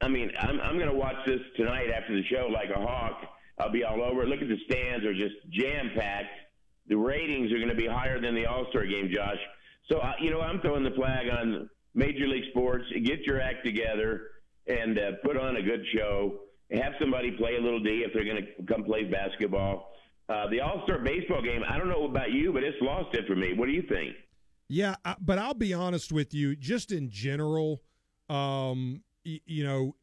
[0.00, 3.20] I mean, I'm I'm going to watch this tonight after the show like a hawk.
[3.58, 4.22] I'll be all over.
[4.22, 4.28] it.
[4.28, 6.34] Look at the stands; are just jam packed.
[6.88, 9.38] The ratings are going to be higher than the All Star game, Josh.
[9.90, 12.84] So uh, you know, I'm throwing the flag on Major League Sports.
[13.04, 14.22] Get your act together
[14.66, 16.40] and uh, put on a good show.
[16.72, 19.92] Have somebody play a little D if they're going to come play basketball.
[20.28, 21.62] Uh, the All Star baseball game.
[21.68, 23.52] I don't know about you, but it's lost it for me.
[23.54, 24.14] What do you think?
[24.68, 26.56] Yeah, I, but I'll be honest with you.
[26.56, 27.82] Just in general,
[28.28, 29.94] um, you know,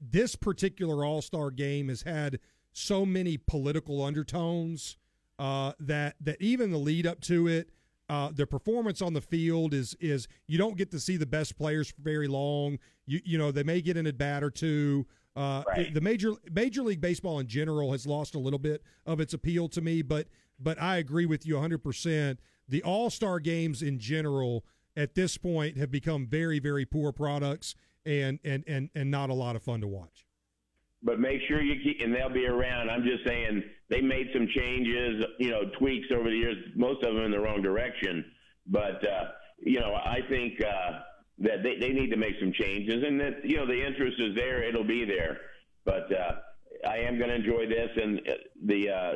[0.00, 2.38] this particular All Star game has had
[2.72, 4.96] so many political undertones
[5.38, 7.70] uh, that that even the lead up to it,
[8.08, 11.56] uh, the performance on the field is is you don't get to see the best
[11.56, 12.78] players for very long.
[13.06, 15.06] You you know they may get in a bat or two.
[15.34, 15.94] Uh, Right.
[15.94, 19.68] The major Major League Baseball in general has lost a little bit of its appeal
[19.70, 20.28] to me, but
[20.60, 21.78] but I agree with you 100.
[21.78, 22.38] percent
[22.68, 27.74] The All Star games in general at this point have become very very poor products
[28.04, 30.26] and and and and not a lot of fun to watch.
[31.02, 32.90] But make sure you keep, and they'll be around.
[32.90, 37.14] I'm just saying they made some changes, you know, tweaks over the years, most of
[37.14, 38.24] them in the wrong direction.
[38.66, 39.24] But, uh,
[39.58, 41.00] you know, I think uh,
[41.38, 44.34] that they, they need to make some changes and that, you know, the interest is
[44.36, 44.62] there.
[44.62, 45.38] It'll be there.
[45.84, 47.90] But uh, I am going to enjoy this.
[48.00, 48.32] And uh,
[48.64, 49.12] the uh,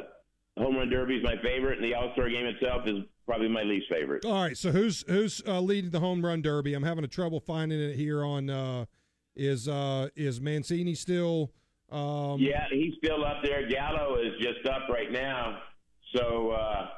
[0.62, 3.62] Home Run Derby is my favorite, and the All Star game itself is probably my
[3.62, 4.24] least favorite.
[4.24, 6.72] All right, so who's who's uh, leading the home run derby?
[6.74, 8.48] I'm having a trouble finding it here on.
[8.48, 8.86] Uh,
[9.34, 11.52] is uh, is Mancini still?
[11.90, 13.68] Um, Yeah, he's still up there.
[13.68, 15.58] Gallo is just up right now.
[16.14, 16.88] So, uh,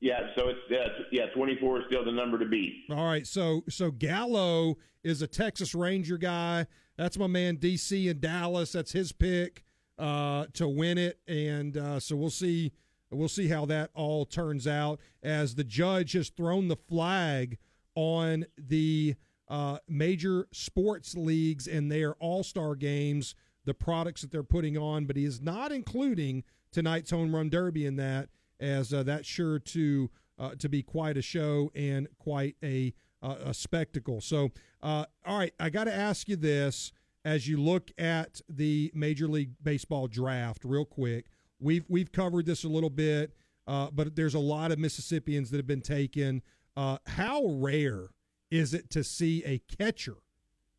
[0.00, 2.84] yeah, so it's uh, yeah, 24 is still the number to beat.
[2.90, 6.66] All right, so so Gallo is a Texas Ranger guy.
[6.96, 8.72] That's my man DC in Dallas.
[8.72, 9.62] That's his pick
[9.98, 12.72] uh, to win it, and uh, so we'll see
[13.10, 17.58] we'll see how that all turns out as the judge has thrown the flag
[17.94, 19.14] on the
[19.48, 23.34] uh, major sports leagues and their All Star games,
[23.64, 27.86] the products that they're putting on, but he is not including tonight's home run derby
[27.86, 28.28] in that,
[28.60, 33.36] as uh, that's sure to uh, to be quite a show and quite a uh,
[33.44, 34.20] a spectacle.
[34.20, 34.50] So,
[34.82, 36.92] uh, all right, I got to ask you this:
[37.24, 41.26] as you look at the Major League Baseball draft, real quick,
[41.60, 43.32] we've we've covered this a little bit,
[43.66, 46.42] uh, but there's a lot of Mississippians that have been taken.
[46.76, 48.08] Uh, how rare
[48.50, 50.16] is it to see a catcher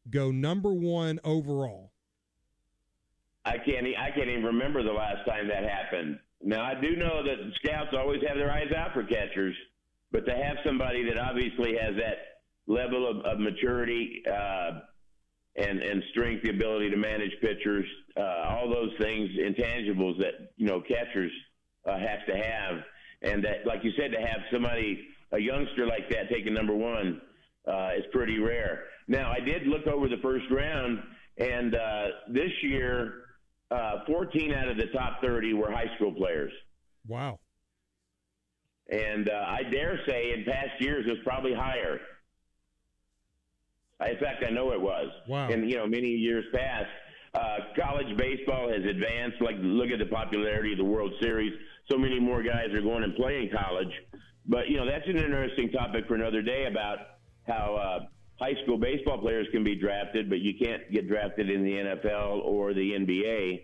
[0.09, 1.92] go number one overall?
[3.45, 6.19] I can't I can't even remember the last time that happened.
[6.41, 9.55] Now I do know that scouts always have their eyes out for catchers,
[10.11, 12.17] but to have somebody that obviously has that
[12.67, 14.79] level of, of maturity uh,
[15.55, 17.85] and and strength, the ability to manage pitchers,
[18.17, 21.31] uh, all those things, intangibles that you know catchers
[21.85, 22.83] uh, have to have,
[23.21, 27.21] and that, like you said, to have somebody a youngster like that taking number one
[27.67, 28.85] uh, is pretty rare.
[29.07, 30.99] Now I did look over the first round,
[31.37, 33.22] and uh, this year.
[33.73, 36.51] Uh, 14 out of the top 30 were high school players.
[37.07, 37.39] Wow.
[38.91, 41.99] And uh, I dare say in past years it was probably higher.
[44.07, 45.07] In fact, I know it was.
[45.27, 45.49] Wow.
[45.49, 46.89] In you know many years past,
[47.33, 49.41] uh, college baseball has advanced.
[49.41, 51.53] Like look at the popularity of the World Series.
[51.89, 53.91] So many more guys are going and playing college.
[54.45, 56.97] But you know that's an interesting topic for another day about
[57.47, 58.05] how uh,
[58.39, 62.43] high school baseball players can be drafted, but you can't get drafted in the NFL
[62.43, 63.63] or the NBA.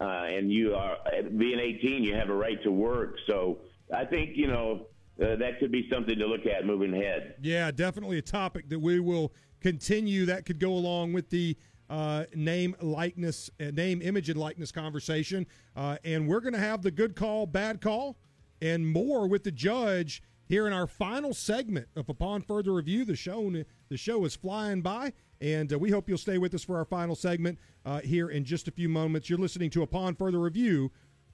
[0.00, 0.96] Uh, and you are
[1.36, 3.16] being 18, you have a right to work.
[3.28, 3.58] So
[3.94, 4.86] I think you know
[5.22, 7.34] uh, that could be something to look at moving ahead.
[7.40, 10.26] Yeah, definitely a topic that we will continue.
[10.26, 11.56] That could go along with the
[11.90, 15.46] uh, name likeness, uh, name image and likeness conversation,
[15.76, 18.16] uh, and we're going to have the good call, bad call,
[18.62, 20.22] and more with the judge
[20.52, 23.06] here in our final segment of upon further review.
[23.06, 23.50] The show
[23.88, 26.84] the show is flying by, and uh, we hope you'll stay with us for our
[26.84, 29.30] final segment uh, here in just a few moments.
[29.30, 30.92] You're listening to upon further review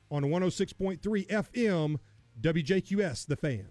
[0.08, 1.96] on 106.3 FM
[2.40, 3.66] WJQS The Fan.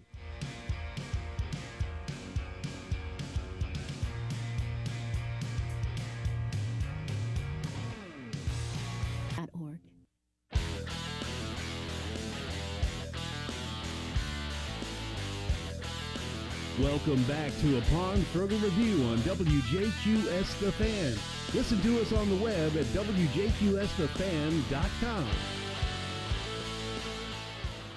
[16.81, 21.17] Welcome back to Upon Further Review on WJQS The Fan.
[21.55, 25.25] Listen to us on the web at WJQSTheFan.com.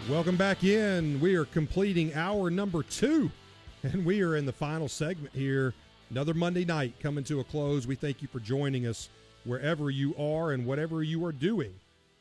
[0.08, 1.20] Welcome back in.
[1.20, 3.30] We are completing hour number two,
[3.82, 5.74] and we are in the final segment here.
[6.08, 7.86] Another Monday night coming to a close.
[7.86, 9.10] We thank you for joining us
[9.44, 11.74] wherever you are and whatever you are doing.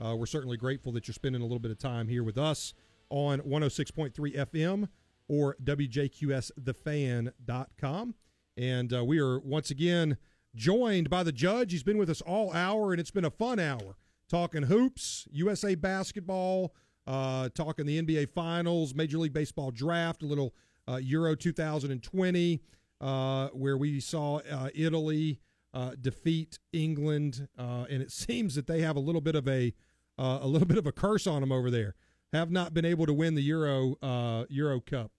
[0.03, 2.73] Uh, we're certainly grateful that you're spending a little bit of time here with us
[3.09, 4.89] on 106.3 FM
[5.29, 8.15] or WJQSTheFan.com.
[8.57, 10.17] And uh, we are once again
[10.55, 11.71] joined by the judge.
[11.71, 13.95] He's been with us all hour, and it's been a fun hour
[14.29, 16.73] talking hoops, USA basketball,
[17.07, 20.53] uh, talking the NBA Finals, Major League Baseball draft, a little
[20.87, 22.61] uh, Euro 2020,
[23.01, 25.39] uh, where we saw uh, Italy
[25.73, 29.73] uh, defeat England, and it seems that they have a little bit of a
[30.21, 31.95] a little bit of a curse on them over there.
[32.33, 33.95] Have not been able to win the Euro
[34.49, 35.11] Euro Cup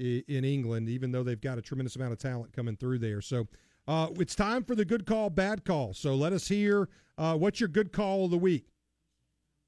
[0.00, 3.20] in England, even though they've got a tremendous amount of talent coming through there.
[3.20, 3.46] So
[3.86, 5.92] uh, it's time for the good call, bad call.
[5.92, 8.66] So let us hear uh, what's your good call of the week.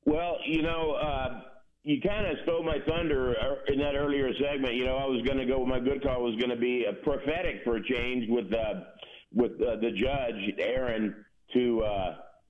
[0.06, 1.40] Well, you know, uh,
[1.84, 4.74] you kind of stole my thunder uh, in that earlier segment.
[4.74, 5.64] You know, I was going to go.
[5.66, 8.80] My good call was going to be a prophetic for a change with uh,
[9.32, 11.82] with uh, the judge Aaron to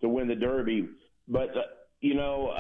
[0.01, 0.89] to win the Derby,
[1.29, 1.51] but.
[2.01, 2.51] you know,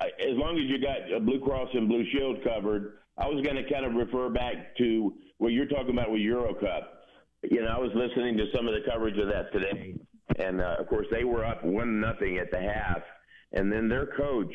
[0.00, 3.70] as long as you got Blue Cross and Blue Shield covered, I was going to
[3.70, 7.02] kind of refer back to what you're talking about with Euro Cup.
[7.42, 9.94] You know, I was listening to some of the coverage of that today,
[10.38, 13.02] and uh, of course they were up one nothing at the half,
[13.52, 14.52] and then their coach,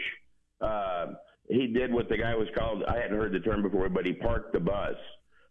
[0.62, 1.08] uh,
[1.50, 2.84] he did what the guy was called.
[2.88, 4.96] I hadn't heard the term before, but he parked the bus.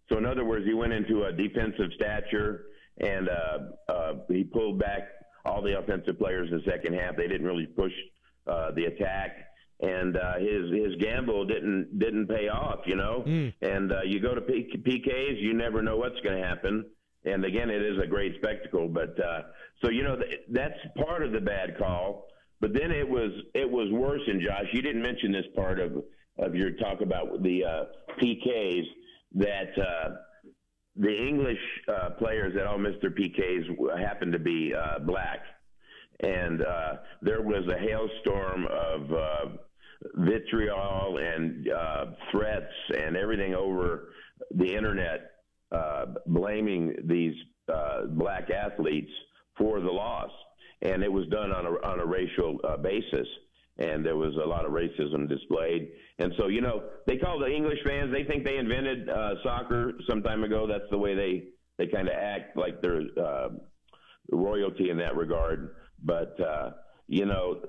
[0.09, 2.67] So in other words, he went into a defensive stature
[3.01, 5.09] and uh, uh, he pulled back
[5.45, 7.17] all the offensive players in the second half.
[7.17, 7.93] They didn't really push
[8.47, 9.37] uh, the attack
[9.83, 13.25] and uh, his his gamble didn't didn't pay off, you know.
[13.27, 13.53] Mm.
[13.63, 16.85] And uh, you go to P- PKs, you never know what's going to happen.
[17.25, 18.89] And again, it is a great spectacle.
[18.89, 19.43] But uh,
[19.83, 22.27] so you know th- that's part of the bad call.
[22.61, 24.23] But then it was it was worse.
[24.27, 26.05] And Josh, you didn't mention this part of
[26.39, 27.85] of your talk about the uh,
[28.21, 28.85] PKs
[29.37, 29.79] that.
[29.79, 30.17] Uh,
[30.97, 31.57] the English
[31.89, 33.65] uh, players that all missed their PKs
[33.99, 35.39] happened to be uh, black,
[36.19, 39.57] and uh, there was a hailstorm of uh,
[40.17, 44.13] vitriol and uh, threats and everything over
[44.53, 45.33] the internet,
[45.73, 47.35] uh, blaming these
[47.73, 49.11] uh, black athletes
[49.57, 50.31] for the loss,
[50.83, 53.27] and it was done on a on a racial uh, basis,
[53.79, 55.91] and there was a lot of racism displayed.
[56.19, 58.13] And so, you know, they call the English fans.
[58.13, 60.67] They think they invented uh, soccer some time ago.
[60.67, 61.45] That's the way they
[61.79, 63.49] they kind of act like they're uh,
[64.33, 65.77] royalty in that regard.
[66.03, 66.37] But
[67.07, 67.61] you know,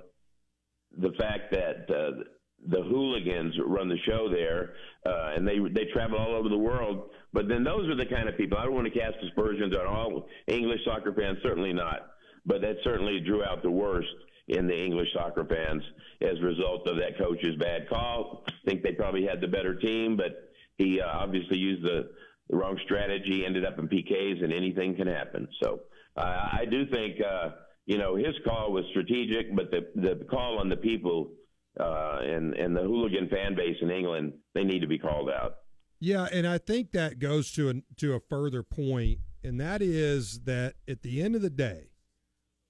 [0.98, 2.24] the fact that uh,
[2.68, 4.74] the hooligans run the show there,
[5.06, 7.10] uh, and they they travel all over the world.
[7.34, 8.58] But then those are the kind of people.
[8.58, 11.38] I don't want to cast aspersions on all English soccer fans.
[11.44, 12.12] Certainly not.
[12.46, 14.10] But that certainly drew out the worst
[14.48, 15.84] in the English soccer fans
[16.22, 18.44] as a result of that coach's bad call.
[18.48, 22.10] I think they probably had the better team, but he uh, obviously used the,
[22.50, 23.46] the wrong strategy.
[23.46, 25.48] Ended up in PKs, and anything can happen.
[25.64, 25.82] So
[26.18, 27.22] uh, I do think.
[27.22, 27.50] Uh,
[27.86, 31.32] you know, his call was strategic, but the the call on the people
[31.80, 35.56] uh, and and the hooligan fan base in England, they need to be called out.
[36.00, 40.42] Yeah, and I think that goes to a, to a further point, and that is
[40.46, 41.92] that at the end of the day,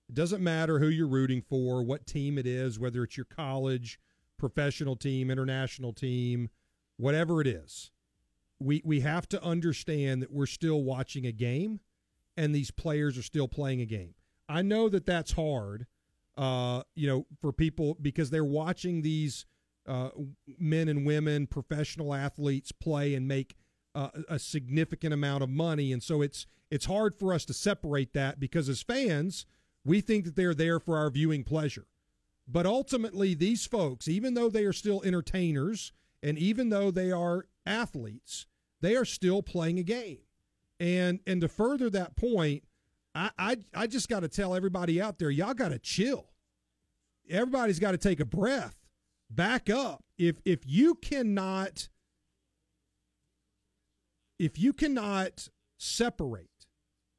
[0.09, 3.99] it doesn't matter who you're rooting for, what team it is, whether it's your college,
[4.38, 6.49] professional team, international team,
[6.97, 7.91] whatever it is.
[8.59, 11.79] We we have to understand that we're still watching a game,
[12.38, 14.13] and these players are still playing a game.
[14.51, 15.87] I know that that's hard,
[16.37, 19.45] uh, you know, for people because they're watching these
[19.87, 20.09] uh,
[20.59, 23.55] men and women, professional athletes play and make
[23.95, 28.13] uh, a significant amount of money, and so it's it's hard for us to separate
[28.13, 29.45] that because as fans,
[29.83, 31.87] we think that they're there for our viewing pleasure.
[32.47, 35.91] But ultimately, these folks, even though they are still entertainers
[36.23, 38.45] And even though they are athletes,
[38.79, 40.19] they are still playing a game.
[40.79, 42.63] And and to further that point,
[43.13, 46.27] I I, I just got to tell everybody out there, y'all got to chill.
[47.29, 48.75] Everybody's got to take a breath,
[49.29, 50.03] back up.
[50.17, 51.89] If if you cannot
[54.39, 56.47] if you cannot separate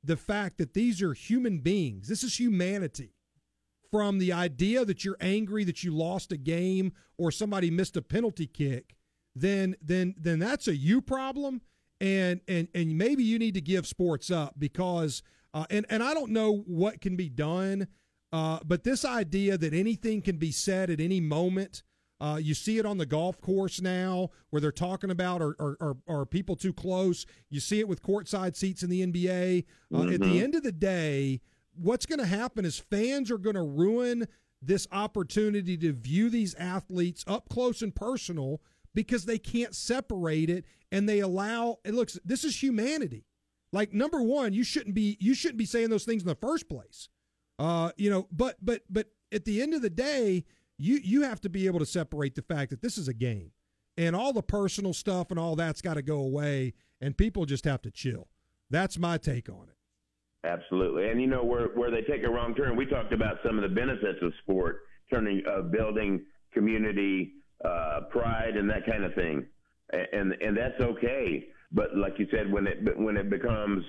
[0.02, 3.14] the fact that these are human beings, this is humanity,
[3.90, 8.02] from the idea that you're angry that you lost a game or somebody missed a
[8.02, 8.96] penalty kick,
[9.36, 11.60] then then then that's a you problem,
[12.00, 15.22] and and and maybe you need to give sports up because
[15.54, 17.88] uh, and and I don't know what can be done,
[18.32, 21.82] uh, but this idea that anything can be said at any moment
[22.22, 25.76] uh, you see it on the golf course now where they're talking about are, are,
[25.80, 27.26] are, are people too close.
[27.50, 29.64] You see it with courtside seats in the NBA.
[29.92, 30.12] Uh, mm-hmm.
[30.12, 30.44] At the mm-hmm.
[30.44, 31.40] end of the day,
[31.74, 34.28] what's going to happen is fans are going to ruin
[34.62, 38.60] this opportunity to view these athletes up close and personal
[38.94, 43.24] because they can't separate it and they allow it looks this is humanity
[43.72, 46.68] like number one you shouldn't be you shouldn't be saying those things in the first
[46.68, 47.08] place.
[47.58, 50.44] Uh you know but but but at the end of the day
[50.78, 53.50] you you have to be able to separate the fact that this is a game
[53.96, 57.64] and all the personal stuff and all that's got to go away and people just
[57.64, 58.28] have to chill.
[58.70, 60.46] That's my take on it.
[60.46, 61.10] Absolutely.
[61.10, 63.62] And you know where where they take a wrong turn we talked about some of
[63.62, 64.80] the benefits of sport
[65.12, 67.34] turning uh, building community
[67.64, 69.46] uh, pride and that kind of thing.
[69.92, 73.84] And and that's okay but like you said when it when it becomes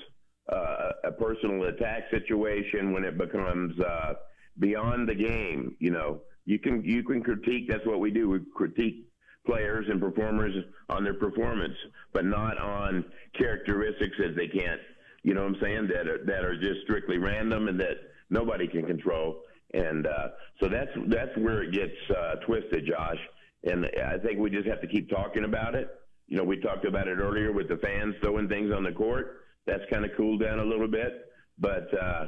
[0.51, 4.14] uh, a personal attack situation when it becomes uh,
[4.60, 7.68] beyond the game you know you can you can critique.
[7.69, 8.30] That's what we do.
[8.30, 9.07] We critique
[9.45, 10.55] players and performers
[10.89, 11.76] on their performance,
[12.14, 13.05] but not on
[13.38, 14.81] characteristics that they can't.
[15.23, 15.88] You know what I'm saying?
[15.88, 17.97] That are, that are just strictly random and that
[18.30, 19.41] nobody can control.
[19.73, 20.30] And uh,
[20.61, 23.19] so that's that's where it gets uh, twisted, Josh.
[23.64, 25.89] And I think we just have to keep talking about it.
[26.34, 29.41] You know, we talked about it earlier with the fans throwing things on the court.
[29.68, 31.14] That's kind of cooled down a little bit,
[31.60, 31.88] but.
[31.93, 32.26] Uh,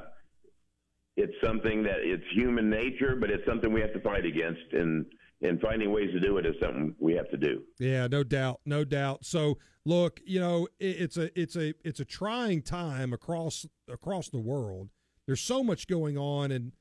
[1.18, 5.06] it's something that it's human nature, but it's something we have to fight against, and
[5.41, 7.64] and finding ways to do it is something we have to do.
[7.80, 9.23] Yeah, no doubt, no doubt.
[9.23, 14.27] So look, you know, it, it's a it's a it's a trying time across across
[14.27, 14.90] the world.
[15.26, 16.73] There's so much going on, and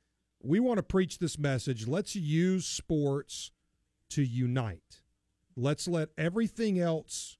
[0.42, 1.86] we want to preach this message.
[1.86, 3.52] Let's use sports
[4.10, 5.03] to unite.
[5.56, 7.36] Let's let everything else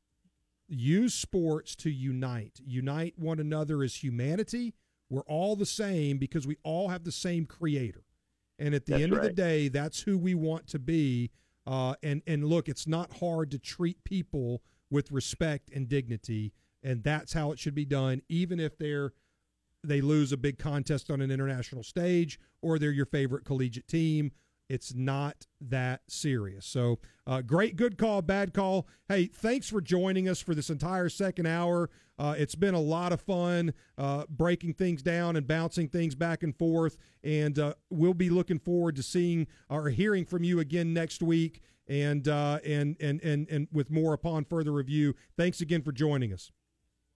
[0.69, 2.61] use sports to unite.
[2.65, 4.75] Unite one another as humanity
[5.11, 8.03] we're all the same because we all have the same creator.
[8.59, 9.21] And at the that's end right.
[9.21, 11.31] of the day, that's who we want to be.
[11.67, 17.03] Uh, and and look, it's not hard to treat people with respect and dignity, and
[17.03, 18.23] that's how it should be done.
[18.29, 19.13] Even if they're
[19.83, 24.31] they lose a big contest on an international stage, or they're your favorite collegiate team,
[24.69, 26.67] it's not that serious.
[26.67, 28.87] So, uh, great, good call, bad call.
[29.09, 31.91] Hey, thanks for joining us for this entire second hour.
[32.19, 36.43] Uh, it's been a lot of fun uh, breaking things down and bouncing things back
[36.43, 36.97] and forth.
[37.23, 41.61] And uh, we'll be looking forward to seeing or hearing from you again next week.
[41.87, 45.15] And uh, and and and and with more upon further review.
[45.37, 46.51] Thanks again for joining us.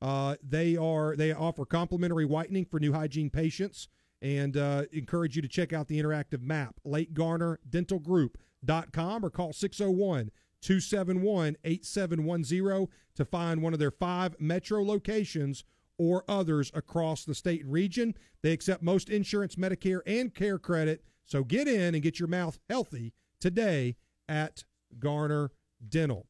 [0.03, 3.89] Uh, they are they offer complimentary whitening for new hygiene patients
[4.21, 10.31] and uh, encourage you to check out the interactive map, lakegarnerdentalgroup.com, or call 601
[10.63, 15.65] 271 8710 to find one of their five metro locations
[15.99, 18.15] or others across the state and region.
[18.43, 21.03] They accept most insurance, Medicare, and care credit.
[21.25, 23.97] So get in and get your mouth healthy today
[24.29, 24.65] at
[24.99, 25.51] Garner
[25.87, 26.27] Dental.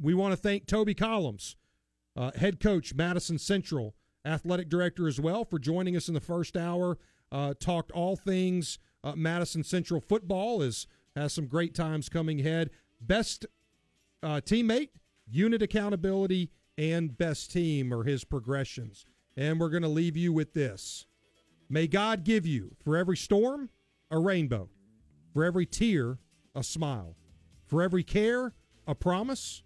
[0.00, 1.56] We want to thank Toby Collins,
[2.16, 6.56] uh, head coach, Madison Central, athletic director as well, for joining us in the first
[6.56, 6.98] hour.
[7.32, 12.70] Uh, talked all things uh, Madison Central football is has some great times coming ahead.
[13.00, 13.46] Best
[14.22, 14.90] uh, teammate,
[15.26, 19.06] unit accountability, and best team are his progressions.
[19.36, 21.06] And we're going to leave you with this.
[21.68, 23.70] May God give you, for every storm,
[24.10, 24.68] a rainbow,
[25.32, 26.18] for every tear,
[26.56, 27.14] a smile,
[27.66, 28.54] for every care,
[28.88, 29.62] a promise,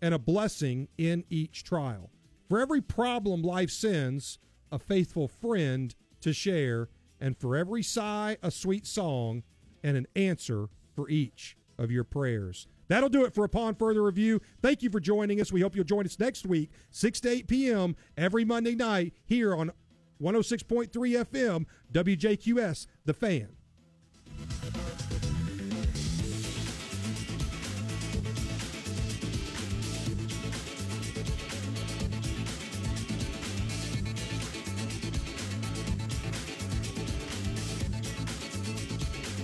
[0.00, 2.10] and a blessing in each trial.
[2.48, 4.38] For every problem life sends,
[4.70, 6.90] a faithful friend to share,
[7.20, 9.42] and for every sigh, a sweet song,
[9.82, 12.68] and an answer for each of your prayers.
[12.88, 14.40] That'll do it for Upon Further Review.
[14.60, 15.50] Thank you for joining us.
[15.50, 17.96] We hope you'll join us next week, 6 to 8 p.m.
[18.16, 19.72] every Monday night here on
[20.20, 23.56] 106.3 FM, WJQS, The Fan.